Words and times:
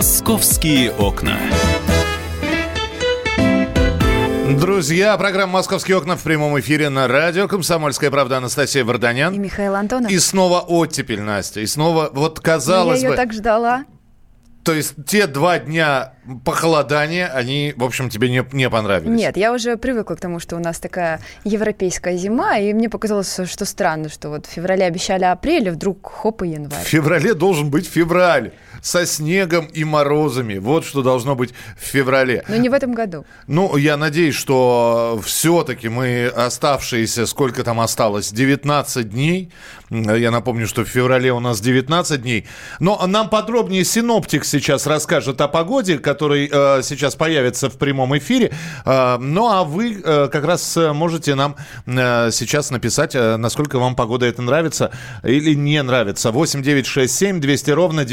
Московские 0.00 0.92
окна. 0.92 1.36
Друзья, 4.58 5.14
программа 5.18 5.52
«Московские 5.52 5.98
окна» 5.98 6.16
в 6.16 6.22
прямом 6.22 6.58
эфире 6.58 6.88
на 6.88 7.06
радио 7.06 7.46
«Комсомольская 7.46 8.10
правда» 8.10 8.38
Анастасия 8.38 8.82
Варданян. 8.82 9.34
И 9.34 9.38
Михаил 9.38 9.74
Антонов. 9.74 10.10
И 10.10 10.18
снова 10.18 10.60
оттепель, 10.60 11.20
Настя. 11.20 11.60
И 11.60 11.66
снова, 11.66 12.08
вот 12.14 12.38
Но 12.38 12.42
казалось 12.42 13.02
я 13.02 13.08
ее 13.08 13.10
бы... 13.10 13.16
так 13.16 13.34
ждала. 13.34 13.84
То 14.62 14.72
есть 14.72 14.94
те 15.06 15.26
два 15.26 15.58
дня 15.58 16.14
похолодания, 16.46 17.26
они, 17.26 17.74
в 17.76 17.84
общем, 17.84 18.08
тебе 18.08 18.30
не, 18.30 18.42
не 18.52 18.70
понравились? 18.70 19.18
Нет, 19.18 19.36
я 19.36 19.52
уже 19.52 19.76
привыкла 19.76 20.14
к 20.14 20.20
тому, 20.20 20.38
что 20.38 20.56
у 20.56 20.60
нас 20.60 20.78
такая 20.78 21.20
европейская 21.44 22.16
зима, 22.16 22.56
и 22.56 22.72
мне 22.72 22.88
показалось, 22.88 23.38
что 23.44 23.64
странно, 23.66 24.08
что 24.08 24.30
вот 24.30 24.46
в 24.46 24.50
феврале 24.50 24.84
обещали 24.84 25.24
апрель, 25.24 25.68
и 25.68 25.70
вдруг 25.70 26.10
хоп 26.10 26.42
и 26.42 26.46
В 26.46 26.52
январь. 26.52 26.84
феврале 26.84 27.34
должен 27.34 27.70
быть 27.70 27.86
февраль 27.86 28.52
со 28.82 29.06
снегом 29.06 29.66
и 29.66 29.84
морозами. 29.84 30.58
Вот 30.58 30.84
что 30.84 31.02
должно 31.02 31.34
быть 31.34 31.52
в 31.78 31.84
феврале. 31.84 32.44
Но 32.48 32.56
не 32.56 32.68
в 32.68 32.72
этом 32.72 32.92
году. 32.92 33.24
Ну, 33.46 33.76
я 33.76 33.96
надеюсь, 33.96 34.34
что 34.34 35.20
все-таки 35.24 35.88
мы 35.88 36.26
оставшиеся, 36.26 37.26
сколько 37.26 37.64
там 37.64 37.80
осталось, 37.80 38.30
19 38.32 39.10
дней. 39.10 39.50
Я 39.90 40.30
напомню, 40.30 40.68
что 40.68 40.84
в 40.84 40.88
феврале 40.88 41.32
у 41.32 41.40
нас 41.40 41.60
19 41.60 42.22
дней. 42.22 42.46
Но 42.78 43.04
нам 43.06 43.28
подробнее 43.28 43.84
синоптик 43.84 44.44
сейчас 44.44 44.86
расскажет 44.86 45.40
о 45.40 45.48
погоде, 45.48 45.98
который 45.98 46.48
э, 46.50 46.82
сейчас 46.82 47.16
появится 47.16 47.68
в 47.68 47.76
прямом 47.76 48.16
эфире. 48.16 48.52
Э, 48.84 49.18
ну, 49.18 49.48
а 49.48 49.64
вы 49.64 50.00
э, 50.02 50.28
как 50.30 50.44
раз 50.44 50.76
э, 50.76 50.92
можете 50.92 51.34
нам 51.34 51.56
э, 51.86 52.30
сейчас 52.30 52.70
написать, 52.70 53.16
э, 53.16 53.36
насколько 53.36 53.80
вам 53.80 53.96
погода 53.96 54.26
это 54.26 54.42
нравится 54.42 54.92
или 55.24 55.54
не 55.54 55.82
нравится. 55.82 56.30
8 56.30 56.62
9 56.62 56.86
6 56.86 57.12
7 57.12 57.40
200 57.40 57.70
ровно 57.72 58.04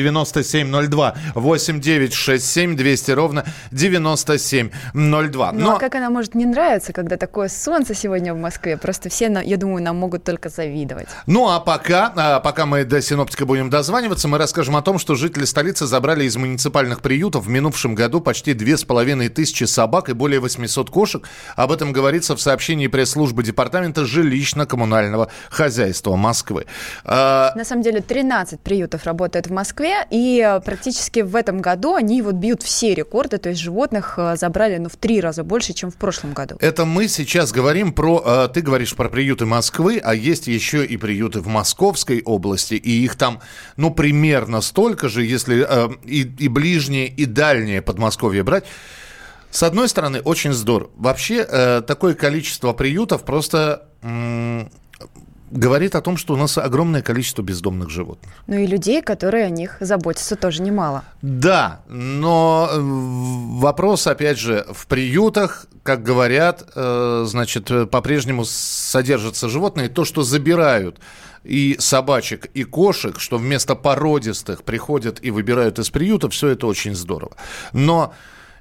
9702. 0.63 1.15
8 1.35 1.79
9 1.79 2.13
6 2.13 2.45
7 2.45 2.76
200 2.76 3.12
ровно 3.12 3.45
9702. 3.71 5.51
Ну 5.54 5.71
а 5.71 5.79
как 5.79 5.95
она 5.95 6.09
может 6.09 6.35
не 6.35 6.45
нравиться, 6.45 6.93
когда 6.93 7.18
такое 7.18 7.49
солнце 7.49 7.93
сегодня 7.93 8.34
в 8.34 8.37
Москве? 8.37 8.77
Просто 8.77 9.09
все, 9.09 9.27
я 9.43 9.57
думаю, 9.57 9.84
нам 9.84 9.98
могут 9.98 10.23
только 10.23 10.49
завидовать. 10.49 11.07
Ну 11.26 11.49
а 11.49 11.59
пока, 11.59 12.13
а, 12.15 12.40
пока 12.40 12.65
мы 12.65 12.85
до 12.85 13.01
синоптика 13.01 13.45
будем 13.45 13.70
дозваниваться, 13.70 14.27
мы 14.27 14.37
расскажем 14.37 14.76
о 14.76 14.82
том, 14.82 14.99
что 14.99 15.15
жители 15.15 15.45
столицы 15.45 15.85
забрали 15.85 16.26
из 16.26 16.35
муниципальных 16.37 17.01
приютов 17.01 17.45
в 17.45 17.49
минувшем 17.49 17.95
году 17.95 18.21
почти 18.21 18.54
две 18.54 18.77
с 18.77 18.84
половиной 18.84 19.29
тысячи 19.29 19.65
собак 19.65 20.10
и 20.10 20.13
более 20.13 20.39
800 20.39 20.89
кошек. 20.89 21.27
Об 21.55 21.71
этом 21.71 21.91
говорится 21.91 22.35
в 22.35 22.41
сообщении 22.41 22.87
пресс-службы 22.87 23.43
Департамента 23.43 24.01
жилищно-коммунального 24.05 25.29
хозяйства 25.49 26.15
Москвы. 26.15 26.65
А, 27.04 27.51
На 27.55 27.65
самом 27.65 27.82
деле 27.82 28.01
13 28.01 28.60
приютов 28.62 29.05
работают 29.05 29.48
в 29.48 29.51
Москве, 29.51 30.05
и 30.10 30.41
э, 30.55 30.62
практически 30.62 31.20
в 31.20 31.35
этом 31.35 31.62
году 31.62 31.95
они 31.95 32.21
вот 32.21 32.35
бьют 32.35 32.63
все 32.63 32.93
рекорды, 32.93 33.37
то 33.37 33.49
есть 33.49 33.62
животных 33.62 34.15
э, 34.17 34.35
забрали 34.37 34.77
ну, 34.77 34.89
в 34.89 34.95
три 34.95 35.21
раза 35.21 35.43
больше, 35.43 35.73
чем 35.73 35.91
в 35.91 35.95
прошлом 35.95 36.34
году. 36.34 36.55
Это 36.59 36.85
мы 36.85 37.07
сейчас 37.07 37.51
говорим 37.51 37.91
про... 37.93 38.23
э, 38.26 38.49
Ты 38.54 38.62
говоришь 38.62 38.95
про 38.95 39.09
приюты 39.09 39.45
Москвы, 39.45 40.01
а 40.04 40.15
есть 40.15 40.48
еще 40.48 40.85
и 40.85 40.98
приюты 40.98 41.41
в 41.41 41.48
Московской 41.48 42.21
области, 42.23 42.76
и 42.76 43.04
их 43.04 43.15
там, 43.15 43.39
ну, 43.76 43.91
примерно 43.91 44.62
столько 44.62 45.09
же, 45.09 45.26
если 45.26 45.67
и, 46.05 46.21
и 46.21 46.48
ближнее, 46.48 47.07
и 47.07 47.26
дальнее 47.26 47.82
Подмосковье 47.82 48.43
брать. 48.43 48.65
С 49.51 49.63
одной 49.63 49.89
стороны, 49.89 50.20
очень 50.20 50.54
здорово. 50.54 50.91
Вообще, 50.95 51.82
такое 51.87 52.13
количество 52.13 52.73
приютов 52.73 53.23
просто 53.23 53.87
говорит 55.51 55.95
о 55.95 56.01
том, 56.01 56.17
что 56.17 56.34
у 56.34 56.37
нас 56.37 56.57
огромное 56.57 57.01
количество 57.01 57.41
бездомных 57.41 57.90
животных. 57.90 58.31
Ну 58.48 58.57
и 58.57 58.67
людей, 58.67 59.01
которые 59.01 59.45
о 59.45 59.49
них 59.49 59.77
заботятся, 59.79 60.35
тоже 60.35 60.62
немало. 60.62 61.04
Да, 61.21 61.81
но 61.87 62.70
э, 62.71 62.77
вопрос, 62.79 64.07
опять 64.07 64.38
же, 64.38 64.66
в 64.72 64.88
приютах, 64.88 65.67
как 65.83 66.03
говорят, 66.03 66.63
э, 66.75 67.25
значит, 67.27 67.72
э, 67.72 67.85
по-прежнему 67.85 68.45
содержатся 68.45 69.49
животные. 69.49 69.89
То, 69.89 70.05
что 70.05 70.23
забирают 70.23 70.99
и 71.44 71.77
собачек, 71.79 72.45
и 72.53 72.63
кошек, 72.63 73.19
что 73.19 73.38
вместо 73.38 73.75
породистых 73.75 74.63
приходят 74.63 75.19
и 75.22 75.31
выбирают 75.31 75.79
из 75.79 75.89
приюта, 75.89 76.29
все 76.29 76.49
это 76.49 76.67
очень 76.67 76.95
здорово. 76.95 77.35
Но 77.73 78.13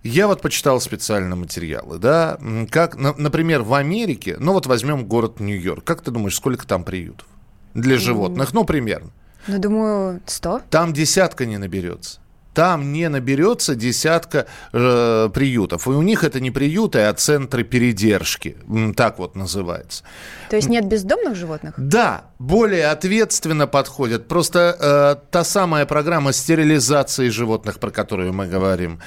я 0.06 0.26
вот 0.26 0.40
почитал 0.42 0.80
специально 0.80 1.36
материалы, 1.36 1.98
да, 1.98 2.38
как, 2.70 2.96
на- 2.96 3.14
например, 3.16 3.62
в 3.62 3.74
Америке, 3.74 4.36
ну 4.38 4.52
вот 4.52 4.66
возьмем 4.66 5.04
город 5.06 5.40
Нью-Йорк, 5.40 5.84
как 5.84 6.02
ты 6.02 6.10
думаешь, 6.10 6.36
сколько 6.36 6.66
там 6.66 6.84
приютов 6.84 7.26
для 7.74 7.98
животных? 7.98 8.52
Ну, 8.52 8.64
примерно. 8.64 9.10
Ну, 9.46 9.58
думаю, 9.58 10.20
100. 10.26 10.62
Там 10.70 10.92
десятка 10.92 11.46
не 11.46 11.58
наберется. 11.58 12.20
Там 12.56 12.90
не 12.90 13.10
наберется 13.10 13.74
десятка 13.74 14.46
э, 14.72 15.28
приютов. 15.34 15.86
И 15.86 15.90
у 15.90 16.00
них 16.00 16.24
это 16.24 16.40
не 16.40 16.50
приюты, 16.50 17.00
а 17.00 17.12
центры 17.12 17.64
передержки. 17.64 18.56
Так 18.96 19.18
вот 19.18 19.36
называется. 19.36 20.04
То 20.48 20.56
есть 20.56 20.70
нет 20.70 20.86
бездомных 20.86 21.34
животных? 21.34 21.74
Да, 21.76 22.30
более 22.38 22.86
ответственно 22.86 23.66
подходят. 23.66 24.26
Просто 24.26 24.74
э, 24.80 25.30
та 25.30 25.44
самая 25.44 25.84
программа 25.84 26.32
стерилизации 26.32 27.28
животных, 27.28 27.78
про 27.78 27.90
которую 27.90 28.32
мы 28.32 28.46
говорим, 28.46 29.00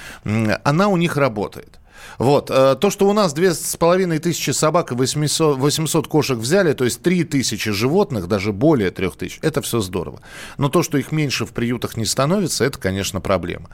она 0.63 0.87
у 0.87 0.97
них 0.97 1.17
работает. 1.17 1.79
Вот. 2.17 2.49
э, 2.51 2.75
То, 2.79 2.89
что 2.89 3.07
у 3.07 3.13
нас 3.13 3.33
две 3.33 3.53
с 3.53 3.75
половиной 3.77 4.19
тысячи 4.19 4.51
собак 4.51 4.91
и 4.91 4.95
800, 4.95 5.57
800 5.57 6.07
кошек 6.07 6.37
взяли, 6.37 6.73
то 6.73 6.85
есть 6.85 7.01
три 7.01 7.23
тысячи 7.23 7.71
животных, 7.71 8.27
даже 8.27 8.53
более 8.53 8.91
трех 8.91 9.15
тысяч, 9.15 9.39
это 9.41 9.61
все 9.61 9.79
здорово. 9.79 10.21
Но 10.57 10.69
то, 10.69 10.83
что 10.83 10.97
их 10.97 11.11
меньше 11.11 11.45
в 11.45 11.51
приютах 11.51 11.97
не 11.97 12.05
становится, 12.05 12.65
это, 12.65 12.77
конечно, 12.77 13.21
проблема. 13.21 13.69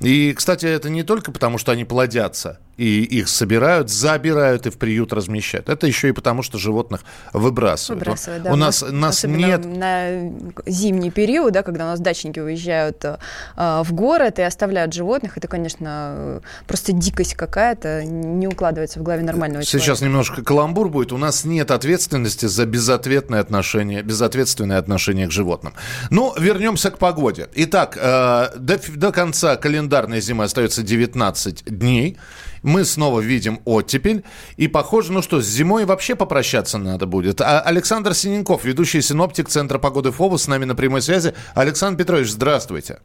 И, 0.00 0.32
кстати, 0.32 0.66
это 0.66 0.90
не 0.90 1.02
только 1.02 1.32
потому, 1.32 1.58
что 1.58 1.72
они 1.72 1.84
плодятся, 1.84 2.58
и 2.80 3.04
их 3.04 3.28
собирают, 3.28 3.90
забирают 3.90 4.66
и 4.66 4.70
в 4.70 4.78
приют 4.78 5.12
размещают. 5.12 5.68
Это 5.68 5.86
еще 5.86 6.08
и 6.08 6.12
потому, 6.12 6.42
что 6.42 6.56
животных 6.56 7.02
выбрасывают. 7.34 8.00
Выбрасывают, 8.00 8.42
да. 8.42 8.52
У 8.52 8.56
нас, 8.56 8.82
нас 8.90 9.18
особенно 9.18 9.46
нет 9.46 9.66
на 9.66 10.32
зимний 10.64 11.10
период, 11.10 11.52
да, 11.52 11.62
когда 11.62 11.84
у 11.84 11.88
нас 11.88 12.00
дачники 12.00 12.40
уезжают 12.40 13.04
э, 13.04 13.18
в 13.56 13.92
город 13.92 14.38
и 14.38 14.42
оставляют 14.42 14.94
животных, 14.94 15.36
это, 15.36 15.46
конечно, 15.46 16.14
э, 16.16 16.40
просто 16.66 16.92
дикость 16.92 17.34
какая-то, 17.34 18.02
не 18.04 18.48
укладывается 18.48 18.98
в 18.98 19.02
голове 19.02 19.24
нормального 19.24 19.62
Сейчас 19.62 19.82
человека. 19.82 20.04
немножко 20.06 20.42
каламбур 20.42 20.88
будет. 20.88 21.12
У 21.12 21.18
нас 21.18 21.44
нет 21.44 21.70
ответственности 21.70 22.46
за 22.46 22.64
безответное 22.64 23.40
отношение, 23.40 24.02
безответственное 24.02 24.78
отношение 24.78 25.28
к 25.28 25.32
животным. 25.32 25.74
Ну, 26.08 26.32
вернемся 26.38 26.90
к 26.90 26.96
погоде. 26.96 27.50
Итак, 27.56 27.98
э, 28.00 28.56
до, 28.56 28.80
до 28.96 29.12
конца 29.12 29.56
календарной 29.56 30.22
зимы 30.22 30.44
остается 30.44 30.82
19 30.82 31.64
дней. 31.66 32.16
Мы 32.62 32.84
снова 32.84 33.20
видим 33.20 33.60
оттепель. 33.64 34.24
И 34.56 34.68
похоже, 34.68 35.12
ну 35.12 35.22
что, 35.22 35.40
с 35.40 35.46
зимой 35.46 35.84
вообще 35.84 36.14
попрощаться 36.14 36.78
надо 36.78 37.06
будет. 37.06 37.40
А 37.40 37.60
Александр 37.60 38.14
Синенков, 38.14 38.64
ведущий 38.64 39.00
синоптик 39.00 39.48
Центра 39.48 39.78
погоды 39.78 40.10
ФОБУС, 40.10 40.44
с 40.44 40.48
нами 40.48 40.64
на 40.64 40.74
прямой 40.74 41.02
связи. 41.02 41.34
Александр 41.54 41.98
Петрович, 41.98 42.28
здравствуйте. 42.28 43.00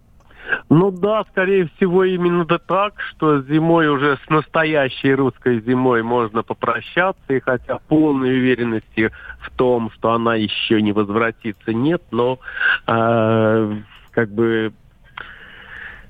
Ну 0.70 0.92
да, 0.92 1.24
скорее 1.32 1.70
всего, 1.76 2.04
именно 2.04 2.46
так, 2.46 3.00
что 3.10 3.42
зимой 3.44 3.88
уже 3.88 4.18
с 4.26 4.30
настоящей 4.30 5.14
русской 5.14 5.62
зимой 5.62 6.02
можно 6.02 6.44
попрощаться, 6.44 7.34
и 7.34 7.40
хотя 7.40 7.80
полной 7.88 8.38
уверенности 8.40 9.12
в 9.42 9.52
том, 9.52 9.92
что 9.92 10.14
она 10.14 10.36
еще 10.36 10.82
не 10.82 10.92
возвратится, 10.92 11.74
нет, 11.74 12.02
но 12.12 12.40
э, 12.88 13.76
как 14.12 14.32
бы 14.32 14.74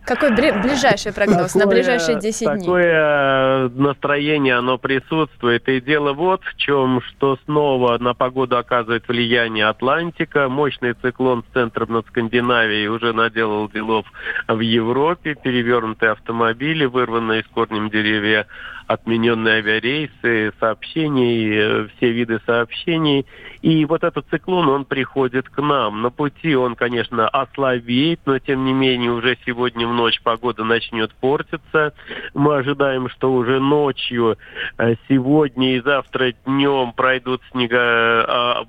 Какой 0.05 0.31
ближайший 0.31 1.11
прогноз 1.13 1.55
на 1.55 1.61
Такое- 1.61 1.77
ближайшие 1.77 2.19
10 2.19 2.47
дней? 2.47 2.59
Такое 2.59 3.65
э, 3.65 3.69
настроение, 3.75 4.55
оно 4.55 4.77
присутствует. 4.77 5.67
И 5.67 5.81
дело 5.81 6.13
вот 6.13 6.43
в 6.43 6.55
чем, 6.57 7.01
что 7.01 7.37
снова 7.45 7.97
на 7.97 8.13
погоду 8.13 8.57
оказывает 8.57 9.07
влияние 9.07 9.65
Атлантика. 9.65 10.47
Мощный 10.47 10.93
циклон 10.93 11.43
с 11.49 11.53
центром 11.53 11.93
над 11.93 12.05
Скандинавией 12.07 12.87
уже 12.87 13.13
наделал 13.13 13.67
делов 13.69 14.05
в 14.47 14.59
Европе. 14.59 15.35
Перевернутые 15.35 16.11
автомобили, 16.11 16.85
вырванные 16.85 17.43
с 17.43 17.47
корнем 17.47 17.89
деревья, 17.89 18.45
отмененные 18.87 19.55
авиарейсы, 19.55 20.53
сообщений, 20.59 21.49
э, 21.51 21.87
все 21.95 22.11
виды 22.11 22.39
сообщений. 22.45 23.25
И 23.61 23.85
вот 23.85 24.03
этот 24.03 24.27
циклон, 24.29 24.67
он 24.69 24.85
приходит 24.85 25.49
к 25.49 25.61
нам. 25.61 26.01
На 26.01 26.11
пути 26.11 26.55
он, 26.55 26.75
конечно, 26.75 27.27
ослабеет, 27.27 28.19
но 28.25 28.39
тем 28.39 28.65
не 28.65 28.73
менее 28.73 29.11
уже 29.11 29.37
сегодня 29.45 29.87
в 29.87 29.93
ночь 29.93 30.21
погода 30.21 30.63
начнет 30.63 31.13
портиться. 31.15 31.93
Мы 32.33 32.55
ожидаем, 32.55 33.09
что 33.09 33.33
уже 33.33 33.59
ночью, 33.59 34.37
э, 34.77 34.95
сегодня 35.09 35.75
и 35.75 35.81
завтра 35.81 36.33
днем 36.45 36.93
пройдут 36.93 37.41
снега, 37.51 38.25
а, 38.27 38.65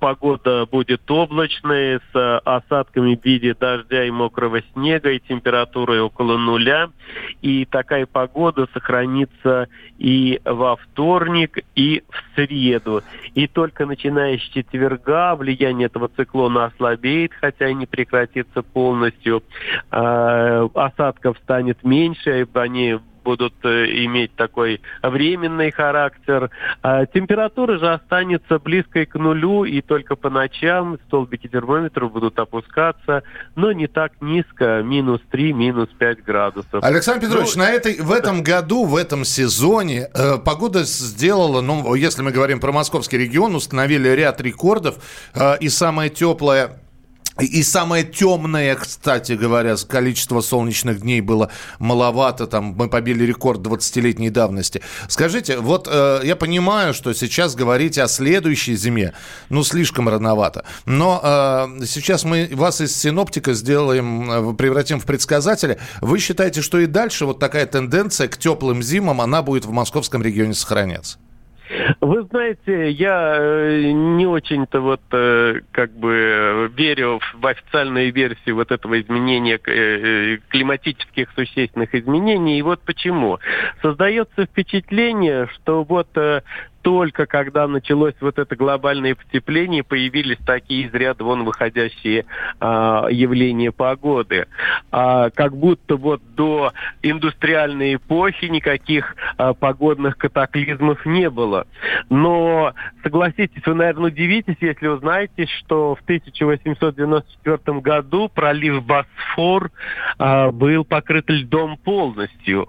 погода 0.00 0.66
будет 0.66 1.08
облачной, 1.08 2.00
с 2.12 2.38
осадками 2.44 3.14
в 3.14 3.24
виде 3.24 3.54
дождя 3.54 4.04
и 4.04 4.10
мокрого 4.10 4.62
снега, 4.72 5.10
и 5.10 5.20
температурой 5.20 6.00
около 6.00 6.38
нуля. 6.38 6.90
И 7.42 7.66
такая 7.66 8.06
погода 8.06 8.66
сохранится 8.72 9.68
и 9.98 10.40
во 10.44 10.76
вторник, 10.76 11.58
и 11.76 12.02
в 12.08 12.34
среду. 12.34 13.02
И 13.34 13.46
только 13.46 13.86
начиная 13.86 14.38
с 14.38 14.42
четверга 14.42 15.36
влияние 15.36 15.86
этого 15.86 16.08
циклона 16.08 16.64
ослабеет, 16.64 17.32
хотя 17.40 17.68
и 17.68 17.74
не 17.74 17.86
прекратится 17.86 18.62
полностью. 18.62 19.42
Э, 19.92 20.68
осадков 20.74 21.36
станет 21.42 21.84
меньше, 21.84 22.48
они 22.54 22.98
будут 23.30 23.54
э, 23.62 23.86
иметь 24.06 24.34
такой 24.34 24.80
временный 25.02 25.70
характер. 25.70 26.50
А 26.82 27.06
температура 27.06 27.78
же 27.78 27.92
останется 27.92 28.58
близкой 28.58 29.06
к 29.06 29.14
нулю, 29.14 29.64
и 29.64 29.80
только 29.82 30.16
по 30.16 30.30
ночам 30.30 30.98
столбики 31.06 31.46
термометров 31.46 32.10
будут 32.10 32.38
опускаться, 32.40 33.22
но 33.54 33.70
не 33.70 33.86
так 33.86 34.12
низко, 34.20 34.82
минус 34.82 35.20
3, 35.30 35.52
минус 35.52 35.88
5 35.96 36.24
градусов. 36.24 36.82
Александр 36.82 37.26
Петрович, 37.26 37.54
ну, 37.54 37.62
на 37.62 37.70
этой, 37.70 38.00
в 38.00 38.10
этом 38.10 38.42
году, 38.42 38.84
в 38.84 38.96
этом 38.96 39.24
сезоне 39.24 40.08
э, 40.12 40.38
погода 40.44 40.82
сделала, 40.82 41.60
ну, 41.60 41.94
если 41.94 42.22
мы 42.22 42.32
говорим 42.32 42.58
про 42.58 42.72
московский 42.72 43.18
регион, 43.18 43.54
установили 43.54 44.08
ряд 44.08 44.40
рекордов, 44.40 44.96
э, 45.34 45.58
и 45.60 45.68
самое 45.68 46.10
теплое 46.10 46.80
и 47.38 47.62
самое 47.62 48.04
темное, 48.04 48.74
кстати 48.74 49.32
говоря, 49.32 49.76
количество 49.76 50.40
солнечных 50.40 51.00
дней 51.00 51.20
было 51.20 51.50
маловато. 51.78 52.46
Там 52.46 52.74
мы 52.76 52.88
побили 52.88 53.24
рекорд 53.24 53.60
20-летней 53.60 54.30
давности. 54.30 54.82
Скажите, 55.08 55.58
вот 55.58 55.88
э, 55.90 56.20
я 56.24 56.36
понимаю, 56.36 56.92
что 56.92 57.12
сейчас 57.12 57.54
говорить 57.54 57.98
о 57.98 58.08
следующей 58.08 58.76
зиме, 58.76 59.14
ну, 59.48 59.64
слишком 59.64 60.08
рановато. 60.08 60.64
Но 60.84 61.20
э, 61.22 61.86
сейчас 61.86 62.24
мы 62.24 62.48
вас 62.52 62.80
из 62.80 62.96
синоптика 62.96 63.54
сделаем, 63.54 64.30
э, 64.30 64.54
превратим 64.54 65.00
в 65.00 65.06
предсказателя. 65.06 65.78
Вы 66.00 66.18
считаете, 66.18 66.62
что 66.62 66.78
и 66.78 66.86
дальше 66.86 67.26
вот 67.26 67.38
такая 67.38 67.66
тенденция 67.66 68.28
к 68.28 68.36
теплым 68.36 68.82
зимам, 68.82 69.20
она 69.20 69.42
будет 69.42 69.64
в 69.64 69.70
московском 69.70 70.22
регионе 70.22 70.54
сохраняться? 70.54 71.18
Вы 72.00 72.22
знаете, 72.24 72.90
я 72.90 73.36
э, 73.38 73.90
не 73.92 74.26
очень-то 74.26 74.80
вот 74.80 75.00
э, 75.12 75.60
как 75.72 75.92
бы 75.92 76.70
верю 76.76 77.20
в 77.34 77.46
официальную 77.46 78.12
версию 78.12 78.56
вот 78.56 78.70
этого 78.70 79.00
изменения 79.00 79.58
э, 79.64 80.38
климатических 80.48 81.28
существенных 81.34 81.94
изменений. 81.94 82.58
И 82.58 82.62
вот 82.62 82.80
почему. 82.82 83.38
Создается 83.82 84.46
впечатление, 84.46 85.48
что 85.54 85.84
вот 85.84 86.08
только 86.82 87.26
когда 87.26 87.68
началось 87.68 88.14
вот 88.20 88.38
это 88.38 88.56
глобальное 88.56 89.14
потепление, 89.14 89.82
появились 89.82 90.38
такие 90.44 90.86
из 90.86 90.94
ряда 90.94 91.24
вон 91.24 91.44
выходящие 91.44 92.24
а, 92.58 93.06
явления 93.10 93.72
погоды. 93.72 94.46
А, 94.90 95.30
как 95.30 95.56
будто 95.56 95.96
вот 95.96 96.22
до 96.34 96.72
индустриальной 97.02 97.96
эпохи 97.96 98.46
никаких 98.46 99.14
а, 99.36 99.54
погодных 99.54 100.16
катаклизмов 100.16 101.04
не 101.04 101.28
было. 101.28 101.66
Но, 102.08 102.74
согласитесь, 103.02 103.64
вы, 103.66 103.74
наверное, 103.74 104.10
удивитесь, 104.10 104.56
если 104.60 104.86
узнаете, 104.86 105.46
что 105.58 105.94
в 105.94 106.02
1894 106.02 107.80
году 107.80 108.28
пролив 108.28 108.84
Босфор 108.84 109.70
а, 110.18 110.50
был 110.50 110.84
покрыт 110.84 111.28
льдом 111.28 111.76
полностью. 111.76 112.68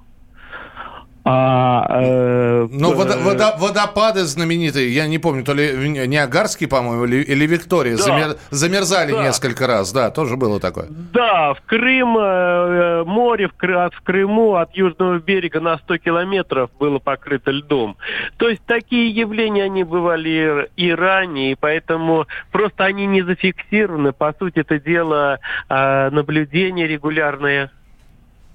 А, 1.23 1.85
э, 2.01 2.67
ну, 2.71 2.95
водо, 2.95 3.13
э, 3.13 3.23
водо, 3.23 3.53
водопады 3.59 4.23
знаменитые, 4.23 4.91
я 4.91 5.05
не 5.05 5.19
помню, 5.19 5.43
то 5.43 5.53
ли 5.53 5.71
Ниагарский, 6.07 6.67
по-моему, 6.67 7.05
или, 7.05 7.17
или 7.17 7.45
Виктория, 7.45 7.95
да. 7.95 8.03
замер, 8.03 8.37
замерзали 8.49 9.11
да. 9.11 9.23
несколько 9.23 9.67
раз, 9.67 9.91
да, 9.91 10.09
тоже 10.09 10.35
было 10.35 10.59
такое. 10.59 10.87
Да, 10.89 11.53
в 11.53 11.61
Крым, 11.67 12.17
э, 12.17 12.21
э 12.21 13.03
море 13.03 13.49
в, 13.49 13.51
в 13.51 14.01
Крыму 14.01 14.55
от 14.55 14.75
южного 14.75 15.19
берега 15.19 15.59
на 15.59 15.77
100 15.77 15.99
километров 15.99 16.71
было 16.79 16.97
покрыто 16.97 17.51
льдом. 17.51 17.97
То 18.37 18.49
есть 18.49 18.63
такие 18.65 19.11
явления, 19.11 19.65
они 19.65 19.83
бывали 19.83 20.71
и 20.75 20.91
ранее, 20.91 21.51
и 21.51 21.55
поэтому 21.55 22.25
просто 22.51 22.85
они 22.85 23.05
не 23.05 23.21
зафиксированы. 23.21 24.11
По 24.11 24.33
сути, 24.39 24.59
это 24.59 24.79
дело 24.79 25.37
э, 25.69 26.09
наблюдения 26.09 26.87
регулярные 26.87 27.69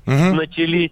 угу. 0.07 0.35
начались 0.35 0.91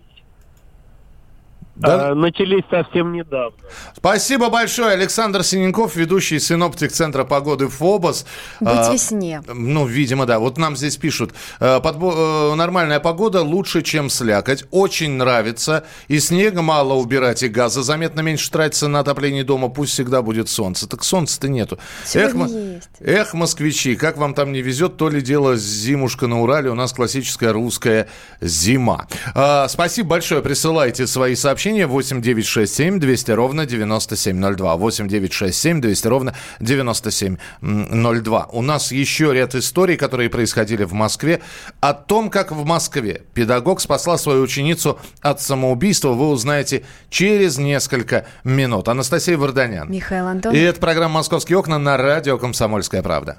да? 1.76 2.10
А, 2.10 2.14
начались 2.14 2.62
совсем 2.70 3.12
недавно. 3.12 3.56
Спасибо 3.96 4.48
большое. 4.48 4.92
Александр 4.92 5.42
Синенков, 5.42 5.96
ведущий 5.96 6.38
синоптик 6.38 6.92
Центра 6.92 7.24
погоды 7.24 7.68
ФОБОС. 7.68 8.26
Быть 8.60 8.68
а, 8.70 8.92
весне. 8.92 9.42
Ну, 9.52 9.84
видимо, 9.84 10.24
да. 10.24 10.38
Вот 10.38 10.56
нам 10.56 10.76
здесь 10.76 10.96
пишут. 10.96 11.34
А, 11.58 11.80
подбо... 11.80 12.54
Нормальная 12.54 13.00
погода 13.00 13.42
лучше, 13.42 13.82
чем 13.82 14.08
слякоть. 14.08 14.64
Очень 14.70 15.12
нравится. 15.12 15.84
И 16.06 16.20
снега 16.20 16.62
мало 16.62 16.94
убирать, 16.94 17.42
и 17.42 17.48
газа 17.48 17.82
заметно 17.82 18.20
меньше 18.20 18.50
тратится 18.52 18.86
на 18.86 19.00
отопление 19.00 19.42
дома. 19.42 19.68
Пусть 19.68 19.94
всегда 19.94 20.22
будет 20.22 20.48
солнце. 20.48 20.88
Так 20.88 21.02
солнца-то 21.02 21.48
нету. 21.48 21.78
Эх, 22.14 22.34
есть. 22.34 22.88
Эх, 23.00 23.34
москвичи, 23.34 23.96
как 23.96 24.16
вам 24.16 24.34
там 24.34 24.52
не 24.52 24.62
везет, 24.62 24.96
то 24.96 25.08
ли 25.08 25.20
дело 25.20 25.56
зимушка 25.56 26.28
на 26.28 26.40
Урале. 26.40 26.70
У 26.70 26.74
нас 26.74 26.92
классическая 26.92 27.52
русская 27.52 28.08
зима. 28.40 29.08
А, 29.34 29.66
спасибо 29.66 30.10
большое. 30.10 30.40
Присылайте 30.40 31.08
свои 31.08 31.34
сообщения 31.34 31.63
сообщение 31.64 31.86
8 31.86 32.20
9 32.20 32.46
6 32.46 32.74
7 32.74 33.00
200 33.00 33.30
ровно 33.30 33.64
9702. 33.64 34.76
8 34.76 35.08
9 35.08 35.32
6 35.32 35.58
7 35.58 35.80
200 35.80 36.06
ровно 36.08 36.34
9702. 36.60 38.48
У 38.52 38.60
нас 38.60 38.92
еще 38.92 39.32
ряд 39.32 39.54
историй, 39.54 39.96
которые 39.96 40.28
происходили 40.28 40.84
в 40.84 40.92
Москве. 40.92 41.40
О 41.80 41.94
том, 41.94 42.28
как 42.28 42.52
в 42.52 42.66
Москве 42.66 43.22
педагог 43.32 43.80
спасла 43.80 44.18
свою 44.18 44.42
ученицу 44.42 44.98
от 45.22 45.40
самоубийства, 45.40 46.10
вы 46.10 46.28
узнаете 46.28 46.84
через 47.08 47.56
несколько 47.56 48.26
минут. 48.44 48.88
Анастасия 48.88 49.38
Варданян. 49.38 49.90
Михаил 49.90 50.26
Антон. 50.26 50.54
И 50.54 50.58
это 50.58 50.78
программа 50.78 51.14
«Московские 51.14 51.56
окна» 51.56 51.78
на 51.78 51.96
радио 51.96 52.36
«Комсомольская 52.36 53.02
правда». 53.02 53.38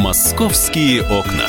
«Московские 0.00 1.02
окна». 1.02 1.48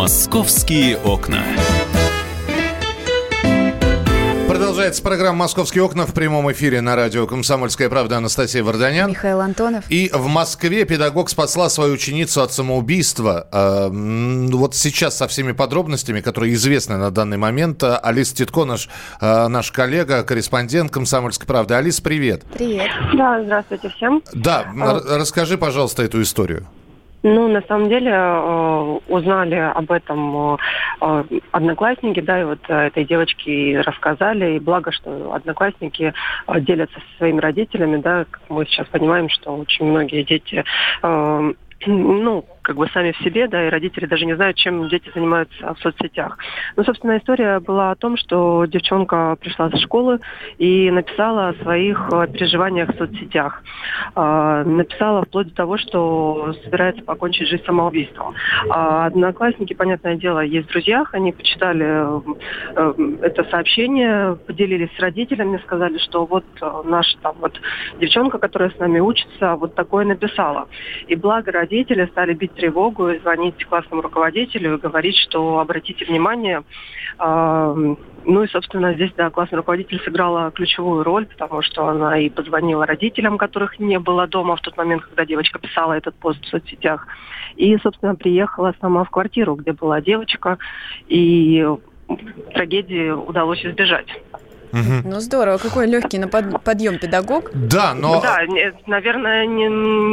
«Московские 0.00 0.96
окна». 0.96 1.42
Продолжается 4.48 5.02
программа 5.02 5.40
«Московские 5.40 5.84
окна» 5.84 6.06
в 6.06 6.14
прямом 6.14 6.50
эфире 6.52 6.80
на 6.80 6.96
радио 6.96 7.26
«Комсомольская 7.26 7.90
правда» 7.90 8.16
Анастасия 8.16 8.64
Варданян. 8.64 9.10
Михаил 9.10 9.42
Антонов. 9.42 9.84
И 9.90 10.10
в 10.10 10.26
Москве 10.26 10.86
педагог 10.86 11.28
спасла 11.28 11.68
свою 11.68 11.92
ученицу 11.92 12.40
от 12.40 12.50
самоубийства. 12.50 13.46
А, 13.52 13.90
вот 13.90 14.74
сейчас 14.74 15.18
со 15.18 15.28
всеми 15.28 15.52
подробностями, 15.52 16.22
которые 16.22 16.54
известны 16.54 16.96
на 16.96 17.10
данный 17.10 17.36
момент, 17.36 17.82
Алиса 17.84 18.34
Титко, 18.34 18.64
наш, 18.64 18.88
а, 19.20 19.48
наш 19.48 19.70
коллега, 19.70 20.22
корреспондент 20.22 20.90
«Комсомольской 20.90 21.46
правды». 21.46 21.74
Алис, 21.74 22.00
привет. 22.00 22.44
Привет. 22.54 22.88
Да, 23.18 23.42
здравствуйте 23.44 23.90
всем. 23.90 24.22
Да, 24.32 24.64
а... 24.80 25.18
расскажи, 25.18 25.58
пожалуйста, 25.58 26.02
эту 26.02 26.22
историю. 26.22 26.66
Ну, 27.22 27.48
на 27.48 27.60
самом 27.62 27.88
деле, 27.90 28.10
э, 28.12 28.98
узнали 29.08 29.54
об 29.54 29.92
этом 29.92 30.56
э, 31.00 31.24
одноклассники, 31.52 32.20
да, 32.20 32.40
и 32.40 32.44
вот 32.44 32.60
этой 32.68 33.04
девочке 33.04 33.80
рассказали, 33.80 34.56
и 34.56 34.58
благо, 34.58 34.90
что 34.90 35.34
одноклассники 35.34 36.14
э, 36.46 36.60
делятся 36.60 36.98
со 36.98 37.18
своими 37.18 37.40
родителями, 37.40 37.98
да, 37.98 38.24
мы 38.48 38.64
сейчас 38.64 38.86
понимаем, 38.88 39.28
что 39.28 39.54
очень 39.54 39.84
многие 39.86 40.22
дети 40.22 40.64
ну, 41.86 42.44
как 42.70 42.76
бы 42.76 42.86
сами 42.94 43.10
в 43.10 43.16
себе, 43.24 43.48
да, 43.48 43.66
и 43.66 43.68
родители 43.68 44.06
даже 44.06 44.24
не 44.26 44.36
знают, 44.36 44.56
чем 44.56 44.88
дети 44.88 45.10
занимаются 45.12 45.74
в 45.74 45.78
соцсетях. 45.80 46.38
Ну, 46.76 46.84
собственно, 46.84 47.18
история 47.18 47.58
была 47.58 47.90
о 47.90 47.96
том, 47.96 48.16
что 48.16 48.64
девчонка 48.64 49.36
пришла 49.40 49.70
со 49.70 49.76
школы 49.78 50.20
и 50.58 50.88
написала 50.92 51.48
о 51.48 51.54
своих 51.54 52.08
э, 52.12 52.28
переживаниях 52.28 52.94
в 52.94 52.96
соцсетях. 52.96 53.64
Э, 54.14 54.62
написала 54.64 55.24
вплоть 55.24 55.48
до 55.48 55.54
того, 55.56 55.78
что 55.78 56.54
собирается 56.62 57.02
покончить 57.02 57.48
жизнь 57.48 57.64
самоубийством. 57.64 58.36
А 58.68 59.06
одноклассники, 59.06 59.74
понятное 59.74 60.14
дело, 60.14 60.38
есть 60.38 60.68
в 60.68 60.70
друзьях, 60.70 61.12
они 61.12 61.32
почитали 61.32 62.22
э, 62.76 63.16
это 63.22 63.50
сообщение, 63.50 64.36
поделились 64.46 64.94
с 64.96 65.00
родителями, 65.00 65.60
сказали, 65.64 65.98
что 65.98 66.24
вот 66.24 66.44
э, 66.62 66.82
наша 66.84 67.18
там 67.18 67.34
вот 67.40 67.60
девчонка, 67.98 68.38
которая 68.38 68.70
с 68.70 68.78
нами 68.78 69.00
учится, 69.00 69.56
вот 69.56 69.74
такое 69.74 70.04
написала. 70.04 70.68
И 71.08 71.16
благо 71.16 71.50
родители 71.50 72.06
стали 72.12 72.34
бить 72.34 72.59
тревогу 72.60 73.08
и 73.08 73.18
звонить 73.18 73.64
классному 73.64 74.02
руководителю 74.02 74.74
и 74.74 74.80
говорить, 74.80 75.16
что 75.16 75.58
обратите 75.58 76.04
внимание, 76.04 76.62
э, 77.18 77.94
ну 78.24 78.42
и, 78.42 78.48
собственно, 78.48 78.92
здесь, 78.94 79.12
да, 79.16 79.30
классный 79.30 79.56
руководитель 79.56 80.00
сыграла 80.04 80.50
ключевую 80.50 81.02
роль, 81.04 81.26
потому 81.26 81.62
что 81.62 81.88
она 81.88 82.18
и 82.18 82.28
позвонила 82.28 82.84
родителям, 82.84 83.38
которых 83.38 83.78
не 83.78 83.98
было 83.98 84.26
дома 84.26 84.56
в 84.56 84.60
тот 84.60 84.76
момент, 84.76 85.02
когда 85.02 85.24
девочка 85.24 85.58
писала 85.58 85.94
этот 85.94 86.14
пост 86.16 86.42
в 86.44 86.48
соцсетях. 86.48 87.06
И, 87.56 87.76
собственно, 87.78 88.14
приехала 88.14 88.74
сама 88.80 89.04
в 89.04 89.10
квартиру, 89.10 89.54
где 89.54 89.72
была 89.72 90.00
девочка, 90.00 90.58
и 91.08 91.66
трагедии 92.52 93.10
удалось 93.10 93.64
избежать. 93.64 94.08
Угу. 94.72 95.08
Ну 95.08 95.20
здорово, 95.20 95.58
какой 95.58 95.86
легкий 95.86 96.18
на 96.18 96.28
под, 96.28 96.62
подъем 96.62 96.98
педагог. 96.98 97.50
Да, 97.54 97.94
но... 97.94 98.20
Да, 98.20 98.38
наверное, 98.86 99.46
не, 99.46 99.66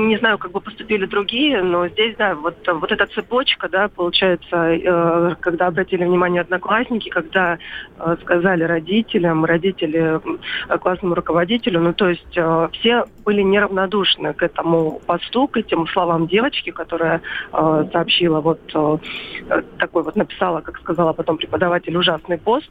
не 0.08 0.18
знаю, 0.18 0.38
как 0.38 0.52
бы 0.52 0.62
поступили 0.62 1.06
другие, 1.06 1.62
но 1.62 1.88
здесь, 1.88 2.16
да, 2.18 2.36
вот, 2.36 2.56
вот 2.68 2.92
эта 2.92 3.06
цепочка, 3.08 3.70
да, 3.70 3.88
получается, 3.88 4.56
э, 4.56 5.36
когда 5.40 5.68
обратили 5.68 6.04
внимание 6.04 6.42
одноклассники, 6.42 7.10
когда 7.10 7.58
э, 8.00 8.18
сказали 8.22 8.64
родителям, 8.64 9.46
родители 9.46 10.20
э, 10.70 10.78
классному 10.78 11.16
руководителю, 11.16 11.80
ну 11.82 11.94
то 11.94 12.10
есть 12.10 12.36
э, 12.36 12.70
все 12.74 13.06
были 13.24 13.42
неравнодушны 13.42 14.34
к 14.34 14.44
этому 14.44 15.02
посту, 15.06 15.48
к 15.48 15.58
этим 15.58 15.88
словам 15.88 16.28
девочки, 16.28 16.72
которая 16.72 17.22
э, 17.54 17.86
сообщила 17.92 18.42
вот 18.42 18.60
э, 18.74 18.98
такой 19.78 20.04
вот, 20.04 20.16
написала, 20.16 20.62
как 20.62 20.80
сказала 20.80 21.14
потом 21.14 21.38
преподаватель, 21.38 21.96
ужасный 21.96 22.38
пост, 22.38 22.70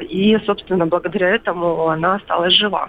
и, 0.00 0.36
собственно, 0.44 0.86
благодаря 0.86 1.36
этому 1.36 1.88
она 1.88 2.16
осталась 2.16 2.54
жива. 2.54 2.88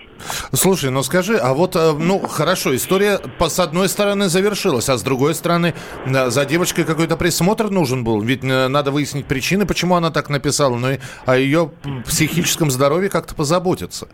Слушай, 0.53 0.89
ну 0.89 1.03
скажи, 1.03 1.37
а 1.37 1.53
вот, 1.53 1.75
э, 1.75 1.91
ну, 1.93 2.19
хорошо, 2.19 2.75
история 2.75 3.19
с 3.39 3.59
одной 3.59 3.89
стороны 3.89 4.27
завершилась, 4.27 4.89
а 4.89 4.97
с 4.97 5.03
другой 5.03 5.35
стороны 5.35 5.73
за 6.05 6.45
девочкой 6.45 6.85
какой-то 6.85 7.15
присмотр 7.15 7.69
нужен 7.69 8.03
был, 8.03 8.21
ведь 8.21 8.43
э, 8.43 8.67
надо 8.67 8.91
выяснить 8.91 9.25
причины, 9.25 9.65
почему 9.65 9.95
она 9.95 10.09
так 10.09 10.29
написала, 10.29 10.75
ну 10.75 10.91
и 10.91 10.99
о 11.25 11.37
ее 11.37 11.71
психическом 12.05 12.71
здоровье 12.71 13.09
как-то 13.09 13.35
позаботиться. 13.35 14.07